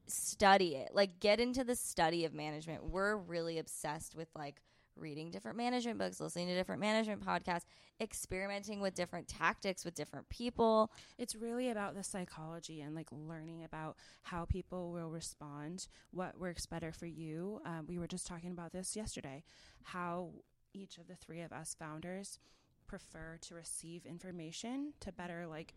[0.08, 0.90] study it.
[0.94, 2.84] Like get into the study of management.
[2.84, 4.62] We're really obsessed with like
[4.96, 7.64] reading different management books, listening to different management podcasts,
[8.02, 10.92] experimenting with different tactics with different people.
[11.18, 16.66] It's really about the psychology and like learning about how people will respond, what works
[16.66, 17.62] better for you.
[17.66, 19.44] Um, we were just talking about this yesterday,
[19.84, 20.32] how
[20.74, 22.40] each of the three of us founders
[22.88, 25.74] prefer to receive information to better like,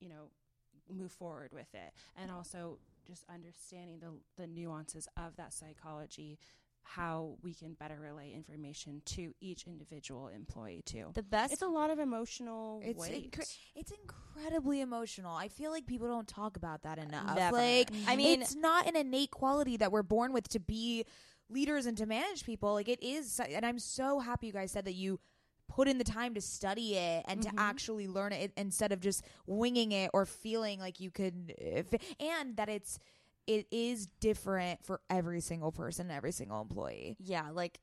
[0.00, 0.30] you know,
[0.90, 6.38] move forward with it, and also just understanding the the nuances of that psychology.
[6.84, 11.12] How we can better relay information to each individual employee too.
[11.14, 13.38] The best It's a lot of emotional It's weight.
[13.76, 15.32] it's incredibly emotional.
[15.36, 17.36] I feel like people don't talk about that enough.
[17.36, 17.56] Never.
[17.56, 21.04] Like, I mean- it's not an innate quality that we're born with to be
[21.52, 22.72] leaders and to manage people.
[22.74, 25.20] Like it is, and I'm so happy you guys said that you
[25.68, 27.58] put in the time to study it and to mm-hmm.
[27.58, 32.56] actually learn it instead of just winging it or feeling like you could, uh, and
[32.56, 32.98] that it's
[33.46, 37.16] it is different for every single person, every single employee.
[37.18, 37.80] Yeah, like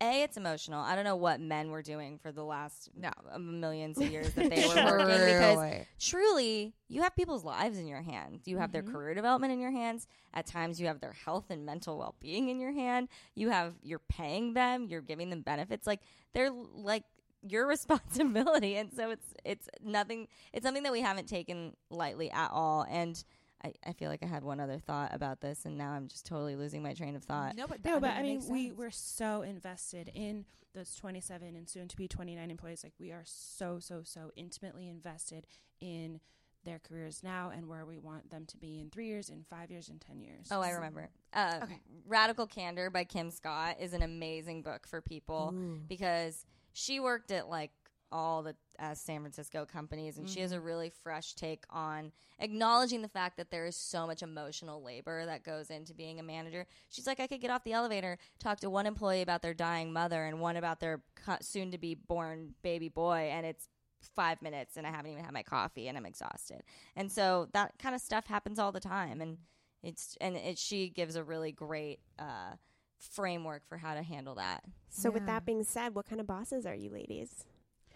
[0.00, 0.80] a it's emotional.
[0.80, 3.10] I don't know what men were doing for the last No.
[3.32, 5.86] uh, millions of years that they were working because Truly.
[5.98, 8.46] truly you have people's lives in your hands.
[8.46, 10.06] You have their career development in your hands.
[10.34, 13.08] At times you have their health and mental well-being in your hand.
[13.34, 16.00] You have you're paying them, you're giving them benefits like
[16.32, 17.04] they're like
[17.46, 17.66] your
[18.08, 22.84] responsibility and so it's it's nothing it's something that we haven't taken lightly at all
[22.90, 23.22] and
[23.64, 26.24] I, I feel like I had one other thought about this and now I'm just
[26.26, 27.56] totally losing my train of thought.
[27.56, 28.78] No, but No, that- but that I mean, we sense.
[28.78, 30.44] we're so invested in
[30.74, 32.84] those 27 and soon to be 29 employees.
[32.84, 35.46] Like we are so so so intimately invested
[35.80, 36.20] in
[36.64, 39.70] their careers now and where we want them to be in three years, in five
[39.70, 40.48] years, in ten years.
[40.50, 41.08] Oh, I remember.
[41.32, 41.60] Uh,
[42.06, 45.54] Radical Candor by Kim Scott is an amazing book for people
[45.88, 47.70] because she worked at like
[48.10, 53.02] all the uh, San Francisco companies and she has a really fresh take on acknowledging
[53.02, 56.66] the fact that there is so much emotional labor that goes into being a manager.
[56.88, 59.92] She's like, I could get off the elevator, talk to one employee about their dying
[59.92, 61.02] mother and one about their
[61.40, 63.68] soon to be born baby boy, and it's
[64.14, 66.62] five minutes and I haven't even had my coffee and I'm exhausted.
[66.94, 69.20] And so that kind of stuff happens all the time.
[69.20, 69.38] And
[69.82, 72.52] it's, and it, she gives a really great, uh,
[72.98, 76.66] framework for how to handle that So with that being said, what kind of bosses
[76.66, 77.44] are you ladies?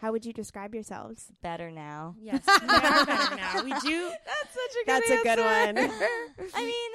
[0.03, 1.31] How would you describe yourselves?
[1.43, 2.17] better now.
[2.21, 3.63] Yes, we are better now.
[3.63, 4.11] We do.
[4.27, 4.87] That's such a good.
[4.87, 6.49] That's a good one.
[6.55, 6.91] I mean,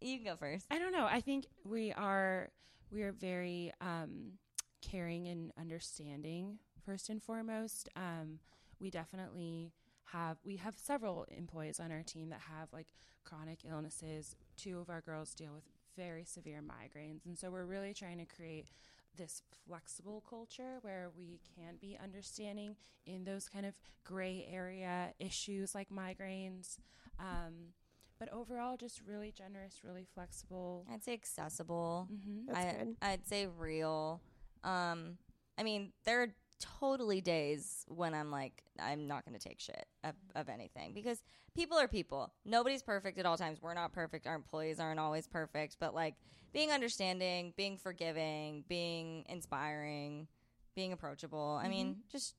[0.00, 0.64] you can go first.
[0.70, 1.06] I don't know.
[1.08, 2.48] I think we are
[2.90, 4.38] we are very um,
[4.80, 7.90] caring and understanding first and foremost.
[7.94, 8.38] Um,
[8.80, 12.88] we definitely have we have several employees on our team that have like
[13.24, 14.34] chronic illnesses.
[14.56, 18.24] Two of our girls deal with very severe migraines, and so we're really trying to
[18.24, 18.70] create
[19.16, 25.74] this flexible culture where we can be understanding in those kind of gray area issues
[25.74, 26.78] like migraines.
[27.18, 27.72] Um,
[28.18, 30.86] but overall, just really generous, really flexible.
[30.92, 32.08] I'd say accessible.
[32.12, 32.52] Mm-hmm.
[32.52, 32.96] That's I, good.
[33.02, 34.20] I'd say real.
[34.64, 35.18] Um,
[35.58, 36.28] I mean, there are
[36.60, 41.22] totally days when I'm like, I'm not going to take shit of, of anything because
[41.54, 42.32] people are people.
[42.44, 43.60] Nobody's perfect at all times.
[43.60, 44.26] We're not perfect.
[44.26, 45.76] Our employees aren't always perfect.
[45.80, 46.14] But like
[46.52, 50.28] being understanding, being forgiving, being inspiring,
[50.74, 51.60] being approachable.
[51.62, 52.00] I mean, mm-hmm.
[52.10, 52.34] just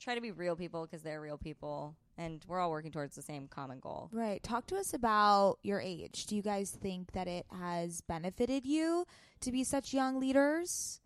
[0.00, 1.96] try to be real people because they're real people.
[2.16, 4.10] And we're all working towards the same common goal.
[4.12, 4.42] Right.
[4.42, 6.26] Talk to us about your age.
[6.26, 9.06] Do you guys think that it has benefited you
[9.40, 11.00] to be such young leaders?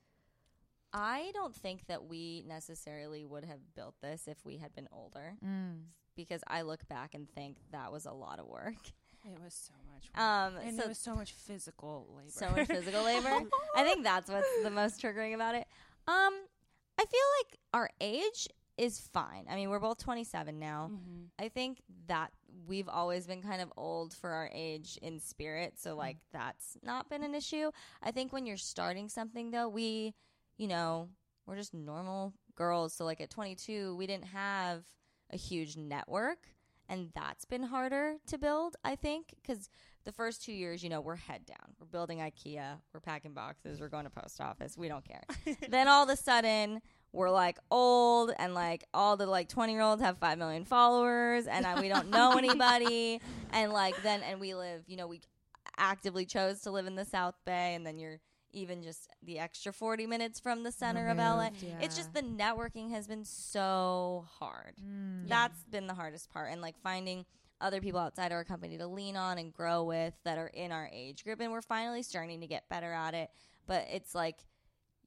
[0.95, 5.37] I don't think that we necessarily would have built this if we had been older
[6.17, 8.77] because I look back and think that was a lot of work.
[9.27, 10.23] It was so much work.
[10.23, 12.31] Um, and so it was so much physical labor.
[12.31, 13.43] so much physical labor.
[13.77, 15.67] I think that's what's the most triggering about it.
[16.07, 16.35] Um,
[16.99, 19.47] I feel like our age is fine.
[19.51, 20.91] I mean, we're both 27 now.
[20.93, 21.27] Mhm.
[21.39, 22.33] I think that
[22.69, 27.09] we've always been kind of old for our age in spirit, so like that's not
[27.09, 27.71] been an issue.
[28.03, 30.15] I think when you're starting something though, we,
[30.57, 31.09] you know,
[31.47, 34.85] we're just normal girls, so like at 22, we didn't have
[35.31, 36.49] a huge network,
[36.89, 39.69] and that's been harder to build, I think, cuz
[40.05, 41.75] the first 2 years, you know, we're head down.
[41.79, 45.23] We're building IKEA, we're packing boxes, we're going to post office, we don't care.
[45.69, 46.83] then all of a sudden,
[47.15, 51.47] we're like old and like all the like 20 year olds have 5 million followers
[51.47, 53.21] and we don't know anybody
[53.53, 55.21] and like then and we live you know we
[55.79, 58.19] actively chose to live in the south bay and then you're
[58.55, 61.49] even just the extra 40 minutes from the center of la
[61.81, 64.75] it's just the networking has been so hard.
[64.83, 65.29] Mm.
[65.29, 67.25] That's been the hardest part and like finding
[67.61, 70.89] other people outside our company to lean on and grow with that are in our
[70.93, 73.31] age group and we're finally starting to get better at it.
[73.67, 74.45] But it's like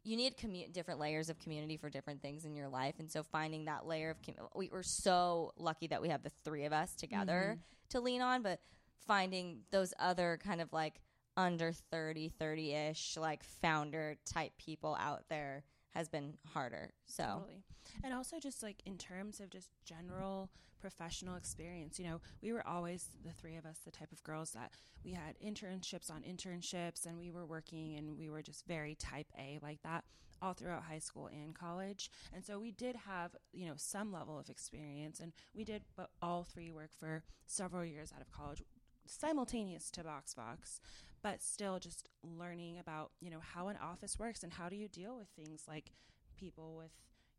[0.04, 3.24] you need commu- different layers of community for different things in your life and so
[3.24, 6.72] finding that layer of com- we, we're so lucky that we have the three of
[6.72, 7.62] us together mm-hmm.
[7.89, 8.62] to lean on but
[9.06, 11.02] finding those other kind of like
[11.38, 17.64] under 30 30ish like founder type people out there has been harder so Totally.
[18.04, 22.66] And also just like in terms of just general professional experience, you know, we were
[22.68, 24.72] always the three of us the type of girls that
[25.04, 29.28] we had internships on internships and we were working and we were just very type
[29.38, 30.04] A like that
[30.42, 32.12] all throughout high school and college.
[32.34, 36.10] And so we did have, you know, some level of experience and we did but
[36.22, 38.62] all three work for several years out of college
[39.10, 40.80] simultaneous to BoxFox,
[41.22, 44.88] but still just learning about, you know, how an office works and how do you
[44.88, 45.91] deal with things like
[46.38, 46.91] people with,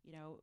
[0.03, 0.39] you know,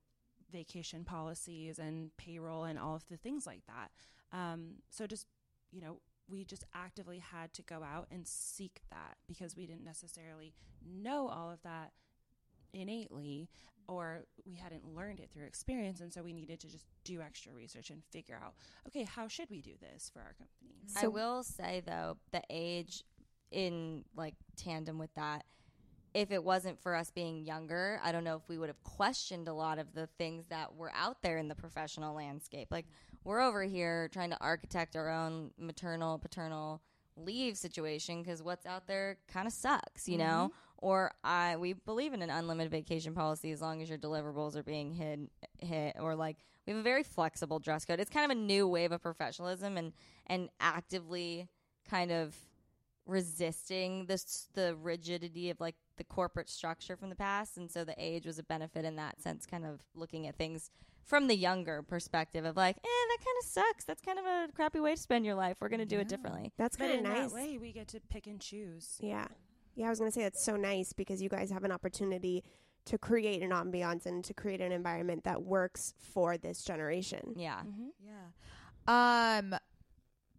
[0.51, 3.91] vacation policies and payroll and all of the things like that.
[4.37, 5.27] Um, so just,
[5.71, 9.85] you know, we just actively had to go out and seek that because we didn't
[9.85, 11.93] necessarily know all of that
[12.73, 13.49] innately
[13.89, 17.53] or we hadn't learned it through experience and so we needed to just do extra
[17.53, 18.55] research and figure out
[18.87, 23.05] okay how should we do this for our company I will say though, the age
[23.51, 25.45] in like tandem with that,
[26.15, 29.49] if it wasn't for us being younger, I don't know if we would have questioned
[29.49, 32.69] a lot of the things that were out there in the professional landscape.
[32.71, 32.87] Like
[33.23, 36.81] we're over here trying to architect our own maternal paternal
[37.17, 40.51] leave situation because what's out there kind of sucks, you know.
[40.51, 40.59] Mm-hmm.
[40.79, 44.63] Or I we believe in an unlimited vacation policy as long as your deliverables are
[44.63, 45.21] being hit
[45.59, 46.37] hit or like
[46.67, 48.01] we have a very flexible dress code.
[48.01, 49.93] It's kind of a new wave of professionalism and
[50.27, 51.49] and actively
[51.89, 52.35] kind of
[53.07, 57.95] resisting this the rigidity of like the corporate structure from the past and so the
[57.99, 60.71] age was a benefit in that sense kind of looking at things
[61.05, 64.49] from the younger perspective of like eh that kind of sucks that's kind of a
[64.55, 66.99] crappy way to spend your life we're going to do it differently That's but kind
[66.99, 67.31] of nice.
[67.31, 69.27] that way we get to pick and choose Yeah.
[69.79, 72.43] Yeah, I was going to say that's so nice because you guys have an opportunity
[72.87, 77.35] to create an ambiance and to create an environment that works for this generation.
[77.37, 77.61] yeah
[78.03, 79.39] Yeah.
[79.39, 79.55] Um.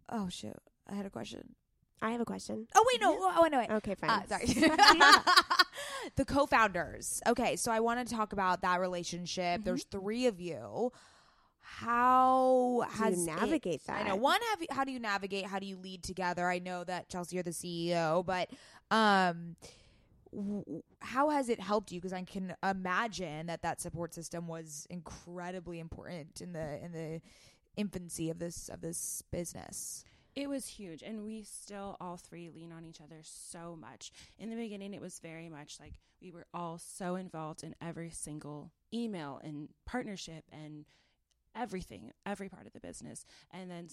[0.08, 0.56] Oh shoot!
[0.90, 1.54] I had a question.
[2.00, 2.66] I have a question.
[2.74, 3.16] Oh wait, no.
[3.20, 3.70] Oh wait, no wait.
[3.70, 4.10] Okay, fine.
[4.10, 4.46] Uh, sorry.
[6.16, 7.20] the co-founders.
[7.26, 9.64] Okay, so I want to talk about that relationship.
[9.64, 10.92] There's three of you.
[11.60, 13.04] How Mm-hmm.
[13.14, 14.40] Do you navigate it- I know one.
[14.50, 15.46] Have you, how do you navigate?
[15.46, 16.46] How do you lead together?
[16.48, 18.48] I know that Chelsea, you're the CEO, but
[18.90, 19.56] um,
[20.32, 22.00] w- how has it helped you?
[22.00, 27.20] Because I can imagine that that support system was incredibly important in the in the
[27.76, 30.04] infancy of this of this business.
[30.38, 34.12] It was huge, and we still all three lean on each other so much.
[34.38, 38.10] In the beginning, it was very much like we were all so involved in every
[38.10, 40.84] single email and partnership and
[41.56, 43.26] everything, every part of the business.
[43.50, 43.88] And then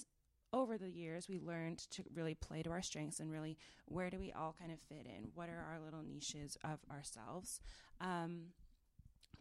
[0.53, 4.19] over the years, we learned to really play to our strengths and really where do
[4.19, 5.29] we all kind of fit in?
[5.33, 7.59] What are our little niches of ourselves?
[7.99, 8.49] Um,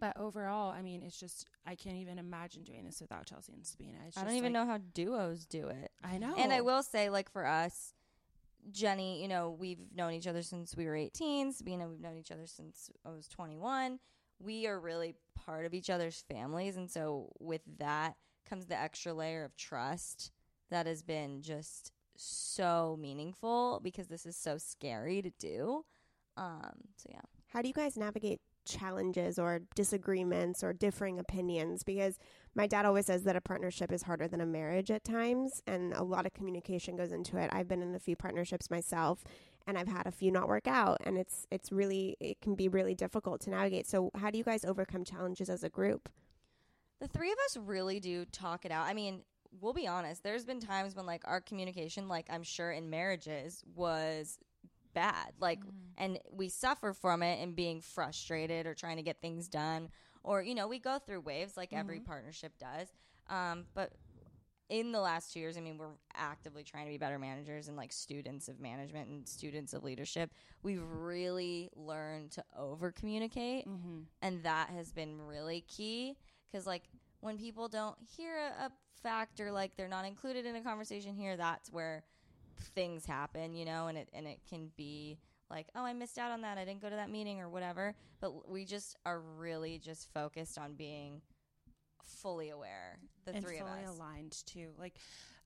[0.01, 3.67] but overall, I mean, it's just I can't even imagine doing this without Chelsea and
[3.67, 3.99] Sabina.
[4.07, 6.61] It's i just don't even like- know how duos do it I know, And I
[6.61, 7.95] will say, like for us,
[8.71, 11.53] Jenny, you know, we've known each other since we were 18.
[11.53, 13.99] Sabina, we've known each other since I was 21.
[14.41, 16.77] we are really part of each other's families.
[16.77, 18.17] And so with that
[18.49, 20.33] comes the extra layer of trust
[20.71, 25.85] that has been just so meaningful because this is so scary to do.
[26.37, 27.21] Um, so yeah.
[27.49, 31.83] How do you guys navigate challenges or disagreements or differing opinions?
[31.83, 32.19] Because
[32.55, 35.93] my dad always says that a partnership is harder than a marriage at times, and
[35.93, 37.51] a lot of communication goes into it.
[37.53, 39.25] I've been in a few partnerships myself,
[39.67, 42.69] and I've had a few not work out, and it's it's really it can be
[42.69, 43.87] really difficult to navigate.
[43.87, 46.09] So, how do you guys overcome challenges as a group?
[47.01, 48.87] The three of us really do talk it out.
[48.87, 49.23] I mean,
[49.61, 50.23] we'll be honest.
[50.23, 54.39] There's been times when like our communication, like I'm sure in marriages, was
[54.95, 55.33] bad.
[55.41, 55.71] Like, mm-hmm.
[55.99, 59.89] and we suffer from it and being frustrated or trying to get things done,
[60.23, 62.07] or you know, we go through waves like every mm-hmm.
[62.07, 62.89] partnership does.
[63.29, 63.93] Um, but
[64.71, 67.77] in the last two years, I mean, we're actively trying to be better managers and
[67.77, 70.31] like students of management and students of leadership.
[70.63, 74.01] We've really learned to over communicate, mm-hmm.
[74.23, 76.17] and that has been really key
[76.51, 76.85] because like
[77.21, 78.71] when people don't hear a, a
[79.03, 82.05] fact or like they're not included in a conversation here, that's where
[82.57, 85.19] things happen, you know, and it and it can be
[85.51, 86.59] like, oh, I missed out on that.
[86.59, 87.95] I didn't go to that meeting or whatever.
[88.21, 91.21] But we just are really just focused on being
[92.03, 92.99] fully aware.
[93.25, 93.89] The and three of us.
[93.97, 94.71] aligned too.
[94.79, 94.95] Like,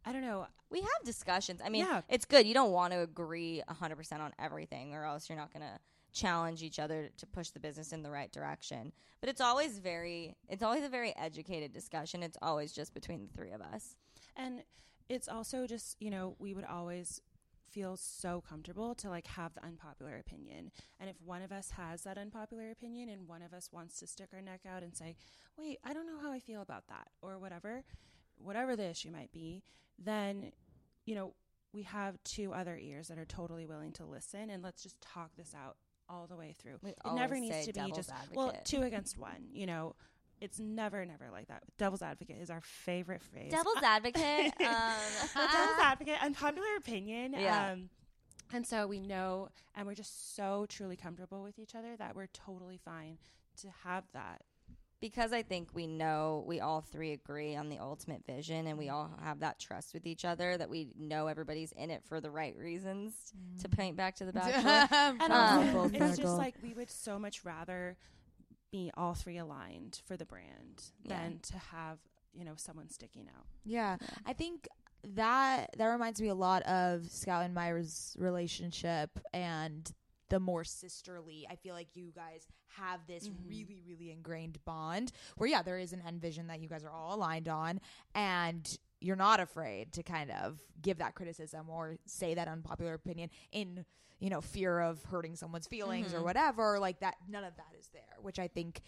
[0.04, 0.46] I don't know.
[0.70, 1.60] We have discussions.
[1.64, 2.02] I mean, Yeah.
[2.08, 2.46] it's good.
[2.46, 5.78] You don't want to agree 100% on everything, or else you're not going to
[6.12, 8.92] challenge each other to push the business in the right direction.
[9.20, 12.22] But it's always very, it's always a very educated discussion.
[12.22, 13.96] It's always just between the three of us.
[14.36, 14.62] And
[15.08, 17.20] it's also just, you know, we would always
[17.70, 20.70] feel so comfortable to like have the unpopular opinion.
[20.98, 24.06] And if one of us has that unpopular opinion and one of us wants to
[24.06, 25.16] stick our neck out and say,
[25.56, 27.84] "Wait, I don't know how I feel about that," or whatever,
[28.36, 29.62] whatever the issue might be,
[29.98, 30.52] then
[31.04, 31.34] you know,
[31.72, 35.30] we have two other ears that are totally willing to listen and let's just talk
[35.36, 35.76] this out
[36.08, 36.78] all the way through.
[36.82, 39.94] We it never needs to be just well, two against one, you know.
[40.40, 41.62] It's never, never like that.
[41.78, 43.50] Devil's advocate is our favorite phrase.
[43.50, 44.52] Devil's advocate.
[44.60, 44.94] um,
[45.34, 47.32] devil's advocate, unpopular opinion.
[47.32, 47.72] Yeah.
[47.72, 47.88] Um,
[48.52, 52.28] and so we know, and we're just so truly comfortable with each other that we're
[52.28, 53.18] totally fine
[53.60, 54.42] to have that.
[55.00, 58.88] because I think we know we all three agree on the ultimate vision and we
[58.88, 62.30] all have that trust with each other that we know everybody's in it for the
[62.30, 63.12] right reasons
[63.60, 64.88] to paint back to the bachelor.
[65.20, 67.96] And Um, also, it's just like we would so much rather
[68.70, 71.22] be all three aligned for the brand Yeah.
[71.22, 71.98] than to have
[72.34, 73.46] you know someone sticking out.
[73.64, 73.96] Yeah.
[74.26, 74.68] I think
[75.14, 79.90] that that reminds me a lot of Scout and Myra's relationship and
[80.28, 81.46] the more sisterly.
[81.50, 82.46] I feel like you guys
[82.76, 83.48] have this mm-hmm.
[83.48, 86.90] really, really ingrained bond where, yeah, there is an end vision that you guys are
[86.90, 87.80] all aligned on,
[88.14, 93.30] and you're not afraid to kind of give that criticism or say that unpopular opinion
[93.52, 93.84] in,
[94.18, 96.26] you know, fear of hurting someone's feelings or mm-hmm.
[96.26, 96.78] whatever.
[96.78, 98.82] Like that, none of that is there, which I think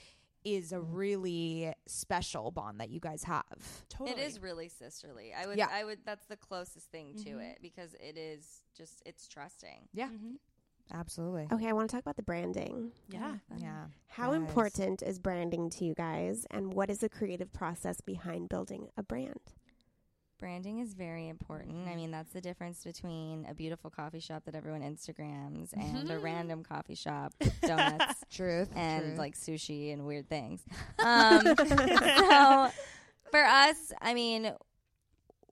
[0.44, 0.94] is a mm-hmm.
[0.94, 3.84] really special bond that you guys have.
[3.88, 4.18] Totally.
[4.18, 5.32] It is really sisterly.
[5.34, 5.68] I would Yeah.
[5.70, 7.40] I would that's the closest thing to mm-hmm.
[7.40, 9.88] it because it is just it's trusting.
[9.92, 10.36] Yeah, Mhm.
[10.92, 11.48] absolutely.
[11.52, 12.92] Okay, I want to talk about the branding.
[13.08, 13.36] Yeah.
[13.56, 13.86] Yeah.
[14.08, 14.36] How Yes.
[14.36, 19.02] important is branding to you guys, and what is the creative process behind building a
[19.02, 19.54] brand?
[20.40, 21.86] Branding is very important.
[21.86, 26.18] I mean, that's the difference between a beautiful coffee shop that everyone Instagrams and a
[26.18, 28.70] random coffee shop with donuts Truth.
[28.74, 29.18] and truth.
[29.18, 30.62] like sushi and weird things.
[31.04, 32.70] Um, so
[33.30, 34.52] for us, I mean,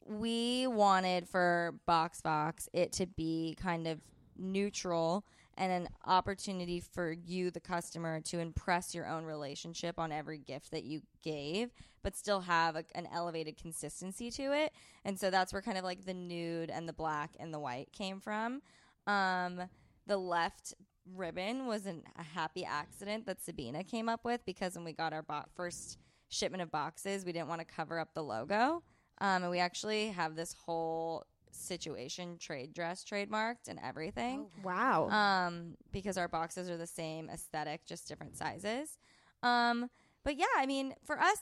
[0.07, 4.01] we wanted for BoxFox it to be kind of
[4.39, 5.25] neutral
[5.57, 10.71] and an opportunity for you, the customer, to impress your own relationship on every gift
[10.71, 11.71] that you gave,
[12.09, 14.73] but still have a, an elevated consistency to it.
[15.05, 17.93] And so that's where kind of like the nude and the black and the white
[17.93, 18.63] came from.
[19.07, 19.61] Um,
[20.07, 20.73] the left
[21.15, 25.13] ribbon was an, a happy accident that Sabina came up with because when we got
[25.13, 25.99] our bo- first
[26.31, 28.83] shipment of boxes, we didn't want to cover up the logo.
[29.21, 35.11] Um, and we actually have this whole situation trade dress trademarked and everything Wow.
[35.11, 38.97] um, because our boxes are the same aesthetic, just different sizes.
[39.43, 39.91] Um,
[40.25, 41.39] but yeah, I mean, for us,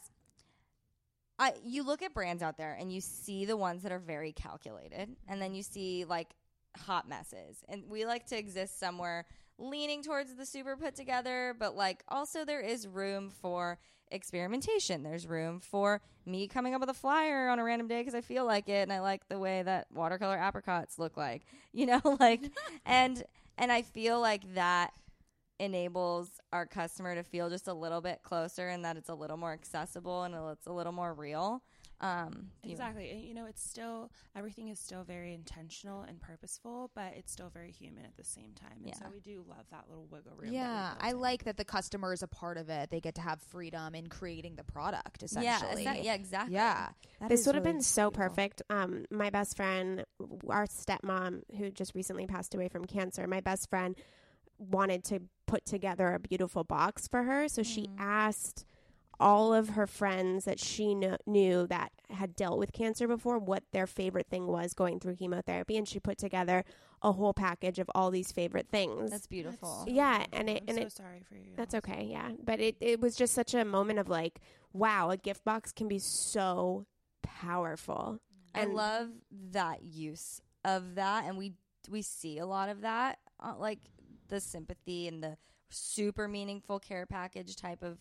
[1.39, 4.33] I you look at brands out there and you see the ones that are very
[4.33, 6.35] calculated, and then you see like
[6.77, 9.27] hot messes, and we like to exist somewhere
[9.59, 13.79] leaning towards the super put together, but like also there is room for
[14.11, 15.03] experimentation.
[15.03, 18.21] There's room for me coming up with a flyer on a random day because I
[18.21, 22.01] feel like it and I like the way that watercolor apricots look like, you know,
[22.21, 22.43] like,
[22.87, 23.23] and
[23.59, 24.93] and I feel like that
[25.59, 29.37] enables our customer to feel just a little bit closer and that it's a little
[29.37, 31.63] more accessible and it's a little more real.
[31.99, 33.11] Um, Exactly.
[33.11, 37.49] And you know, it's still everything is still very intentional and purposeful, but it's still
[37.49, 38.83] very human at the same time.
[38.85, 39.11] And so Yeah.
[39.11, 40.53] we do love that little wiggle room.
[40.53, 41.21] Yeah, I in.
[41.21, 42.91] like that the customer is a part of it.
[42.91, 45.23] They get to have freedom in creating the product.
[45.23, 46.55] Essentially, yeah, is that- yeah, exactly.
[46.55, 46.89] yeah.
[47.21, 48.29] That this is would have really been so beautiful.
[48.29, 48.63] perfect.
[48.69, 50.05] Um, my best friend,
[50.51, 53.97] our stepmom, who just recently passed away from cancer, my best friend
[54.59, 57.49] wanted to put together a beautiful box for her.
[57.49, 57.95] So she Mm.
[57.99, 58.65] asked
[59.19, 63.65] all of her friends that she kno- knew that had dealt with cancer before what
[63.73, 65.77] their favorite thing was going through chemotherapy.
[65.79, 66.65] And she put together
[67.03, 69.11] a whole package of all these favorite things.
[69.11, 69.85] That's beautiful.
[69.87, 70.39] so Yeah, beautiful.
[70.39, 71.53] and it- I'm and so it- sorry for you.
[71.57, 72.33] That's okay, yeah.
[72.45, 74.41] But it, it was just such a moment of like,
[74.75, 76.85] wow, a gift box can be so
[77.23, 78.19] powerful.
[78.55, 81.55] I And- love that use of that, and we
[81.89, 83.79] we see a lot of that, uh, like
[84.29, 85.37] the sympathy and the
[85.71, 87.99] super meaningful care package type of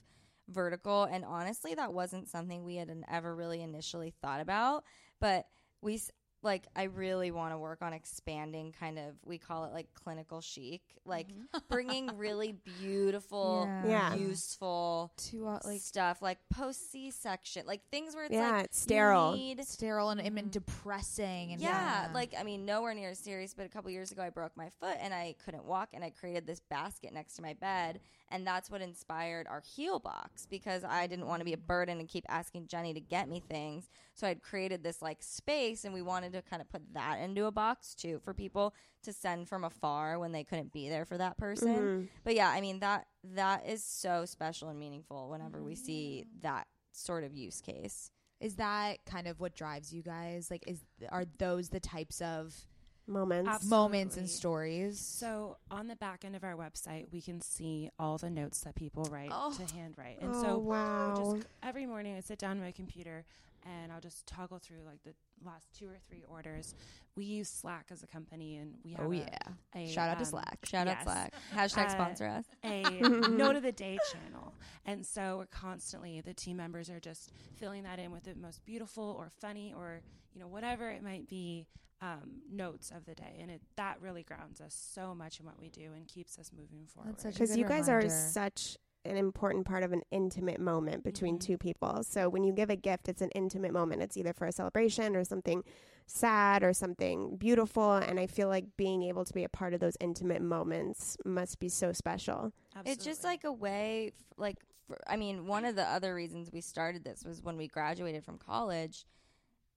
[0.49, 1.03] vertical.
[1.03, 4.83] And honestly, that wasn't something we had ever really initially thought about,
[5.19, 5.45] but
[5.81, 5.99] we
[6.45, 10.39] like I really want to work on expanding kind of we call it like clinical
[10.39, 11.27] chic, like
[11.69, 14.11] bringing really beautiful, Yeah.
[14.13, 14.15] Yeah.
[14.15, 18.65] useful to uh, like stuff like post C section, like things where it's Yeah, like
[18.65, 19.33] it's sterile.
[19.33, 23.53] Need, sterile and, and depressing and yeah, like I mean, nowhere near as serious.
[23.53, 26.11] But a couple years ago, I broke my foot and I couldn't walk, and I
[26.11, 27.99] created this basket next to my bed,
[28.35, 31.99] and that's what inspired our heal box because I didn't want to be a burden
[31.99, 33.89] and keep asking Jenny to get me things.
[34.13, 37.45] So I'd created this like space, and we wanted to kind of put that into
[37.45, 38.73] a box too for people
[39.03, 41.75] to send from afar when they couldn't be there for that person.
[41.75, 42.09] Mhm.
[42.23, 46.67] But yeah, I mean that that is so special and meaningful whenever we see that
[46.91, 48.11] sort of use case.
[48.41, 50.51] is that kind of what drives you guys?
[50.51, 52.67] Like, is are those the types of
[53.07, 53.49] moments.
[53.49, 53.77] Absolutely.
[53.77, 54.99] moments and stories?
[54.99, 58.75] So on the back end of our website, we can see all the notes that
[58.75, 59.53] people write Oh.
[59.53, 60.19] to handwrite.
[60.21, 61.33] And oh so wow.
[61.35, 63.25] just every morning I sit down on my computer
[63.67, 66.75] and I'll just toggle through like the last two or three orders.
[67.15, 69.37] We use Slack as a company and we have oh a, yeah,
[69.75, 70.59] a, shout out to um, Slack.
[70.65, 70.97] Shout Yes.
[70.99, 71.33] out Slack.
[71.55, 72.45] Hashtag Uh, sponsor us.
[72.63, 72.83] a
[73.29, 74.53] note of the day channel.
[74.85, 78.63] And so we're constantly the team members are just filling that in with the most
[78.65, 80.01] beautiful or funny or
[80.33, 81.65] you know whatever it might be
[82.01, 85.59] um, notes of the day, and it that really grounds us so much in what
[85.59, 87.15] we do and keeps us moving forward.
[87.23, 88.07] because you guys reminder.
[88.07, 91.41] are such an important part of an intimate moment between Mhm.
[91.41, 92.01] two people.
[92.03, 94.01] So when you give a gift, it's an intimate moment.
[94.01, 95.63] It's either for a celebration or something
[96.07, 97.93] sad or something beautiful.
[97.93, 101.59] And I feel like being able to be a part of those intimate moments must
[101.59, 102.51] be so special.
[102.83, 106.51] It's just like a way, f- like, for, I mean, one of the other reasons
[106.51, 109.05] we started this was when we graduated from college.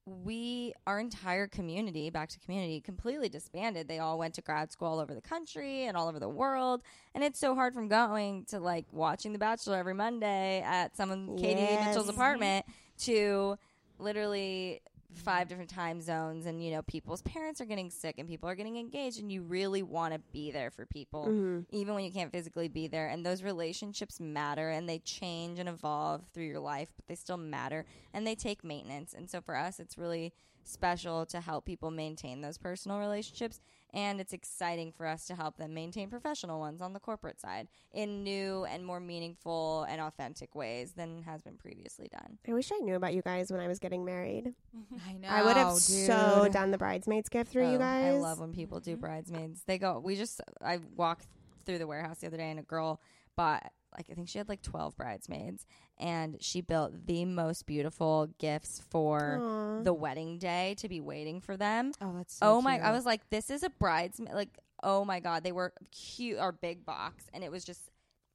[0.09, 3.89] We, our entire community, back to community, completely disbanded.
[3.89, 6.83] They all went to grad school all over the country and all over the world.
[7.15, 11.37] And it's so hard from going to like watching The Bachelor every Monday at someone,
[11.37, 11.89] Katie Yes.
[11.89, 12.65] Mitchell's apartment,
[13.01, 13.59] to
[13.99, 14.81] literally
[15.15, 18.55] five different time zones and you know people's parents are getting sick and people are
[18.55, 21.65] getting engaged and you really want to be there for people Mhm.
[21.71, 23.09] even when you can't physically be there.
[23.09, 27.37] And those relationships matter and they change and evolve through your life, but they still
[27.39, 29.13] matter and they take maintenance.
[29.15, 30.33] And so for us, it's really
[30.69, 33.61] special to help people maintain those personal relationships.
[33.95, 37.69] And it's exciting for us to help them maintain professional ones on the corporate side
[37.93, 42.37] in new and more meaningful and authentic ways than has been previously done.
[42.47, 44.53] I wish I knew about you guys when I was getting married.
[45.09, 45.29] I know.
[45.29, 48.15] I would have so done the bridesmaids gift through Oh, you guys.
[48.15, 49.63] I love when people do bridesmaids.
[49.67, 50.01] They go.
[50.05, 50.41] We just.
[50.63, 51.27] I walked
[51.65, 53.01] through the warehouse the other day, and a girl
[53.37, 55.67] bought like I think she had like twelve bridesmaids,
[55.99, 59.83] and she built the most beautiful gifts for Aw.
[59.83, 61.93] the wedding day to be waiting for them.
[62.01, 62.79] Oh, that's so oh my!
[62.79, 64.35] I was like, this is a bridesmaid.
[64.35, 66.39] Like, oh my god, they were cute.
[66.39, 67.81] Our big box, and it was just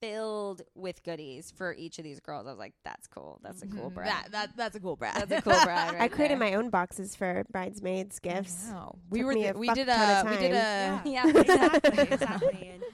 [0.01, 2.45] filled with goodies for each of these girls.
[2.45, 3.39] I was like, that's cool.
[3.41, 3.93] That's a cool Mhm.
[3.93, 4.07] bride.
[4.09, 5.15] That, that that's a cool bride.
[5.15, 5.93] That's a cool bride.
[5.93, 6.49] Right I created there.
[6.49, 8.67] my own boxes for bridesmaids gifts.
[8.69, 8.97] Wow.
[9.09, 11.01] We Took were me th- a we fuck did a of we did a Yeah.
[11.05, 11.27] Yeah.
[11.39, 12.69] exactly, exactly.
[12.73, 12.92] And you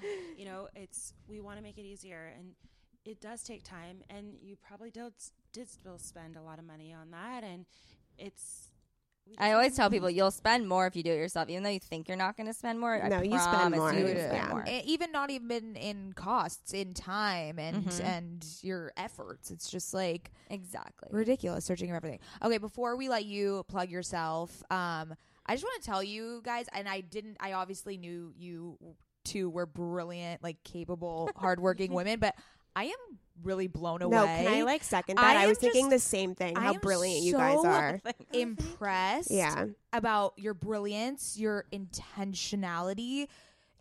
[0.64, 2.54] know, it's we want to make it easier, and
[3.06, 5.14] it does take time, and you probably did
[5.54, 7.66] did still spend a lot of money on that, and
[8.18, 8.66] it's.
[9.38, 11.80] I always tell people you'll spend more if you do it yourself, even though you
[11.80, 12.96] think you're not going to spend more.
[13.00, 13.94] I No, you spend more.
[13.94, 14.18] You do will it.
[14.28, 14.48] spend Yeah.
[14.50, 14.64] more.
[14.86, 18.04] Even not even in costs in time and Mhm.
[18.04, 21.10] and your efforts it's just like Exactly.
[21.12, 25.14] ridiculous searching of everything okay before we let you plug yourself um
[25.46, 28.78] i just want to tell you guys and i didn't i obviously knew you
[29.30, 32.36] two were brilliant like capable hardworking women but
[32.76, 35.38] i am really blown away No, can I like second I that?
[35.38, 36.58] I, am was thinking just- the same thing.
[36.58, 38.02] How brilliant you guys so are.
[38.34, 39.68] impressed Yeah.
[39.94, 43.28] about your brilliance, your intentionality,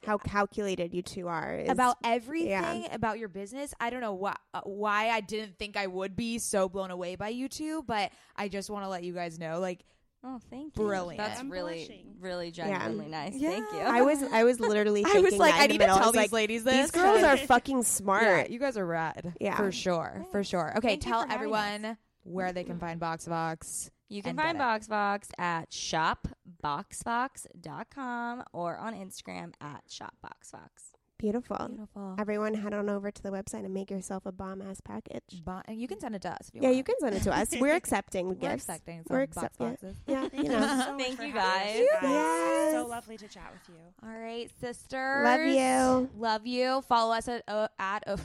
[0.07, 1.57] how calculated you two are.
[1.57, 3.75] is- about everything about your business.
[3.81, 7.17] I don't know why uh, why I didn't think I would be so blown away
[7.17, 9.85] by you two, but I just want to let you guys know, like,
[10.25, 10.83] Oh, thank you.
[10.85, 11.19] Brilliant.
[11.25, 12.17] That's I'm really, blushing.
[12.21, 13.35] really genuinely nice.
[13.37, 13.51] Yeah.
[13.51, 13.79] Thank you.
[13.79, 15.85] I was I was literally I thinking was like, that I in the need to
[15.85, 15.97] middle.
[15.97, 16.75] I tell was these like, ladies this.
[16.75, 18.25] These girls are fucking smart.
[18.25, 19.35] Yeah, you guys are rad.
[19.41, 19.57] Yeah.
[19.57, 20.73] for sure, for sure.
[20.79, 23.91] Okay, Thank you tell for having everyone where they can find Box Vox.
[24.11, 24.89] You can and find get it.
[24.89, 30.95] BoxFox at shopboxfox.com or on Instagram at shopboxfox.
[31.19, 31.57] Beautiful.
[31.69, 32.15] Beautiful.
[32.19, 35.43] Everyone head on over to the website and make yourself a bomb ass package.
[35.45, 36.49] Bo- and you can send it to us.
[36.49, 36.77] If you Yeah, want.
[36.77, 37.49] you can send it to us.
[37.61, 38.55] We're accepting We're gifts.
[38.55, 39.89] expecting We're some accept- box yeah.
[39.89, 39.97] boxes.
[40.07, 40.61] Yeah, Thank you you know.
[40.67, 41.81] so much Thank for you, guys.
[41.81, 42.73] us, Yes.
[42.75, 44.09] So lovely to chat with you.
[44.09, 45.25] All right, sisters.
[45.25, 46.11] Love you.
[46.19, 46.83] Love you.
[46.83, 48.17] Follow us at uh, at uh,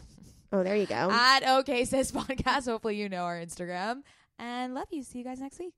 [0.52, 0.96] Oh, there you go.
[1.12, 2.66] at OK Sis Podcast.
[2.66, 4.04] Hopefully, you know our Instagram.
[4.38, 5.02] And love you.
[5.04, 5.74] See you guys next week.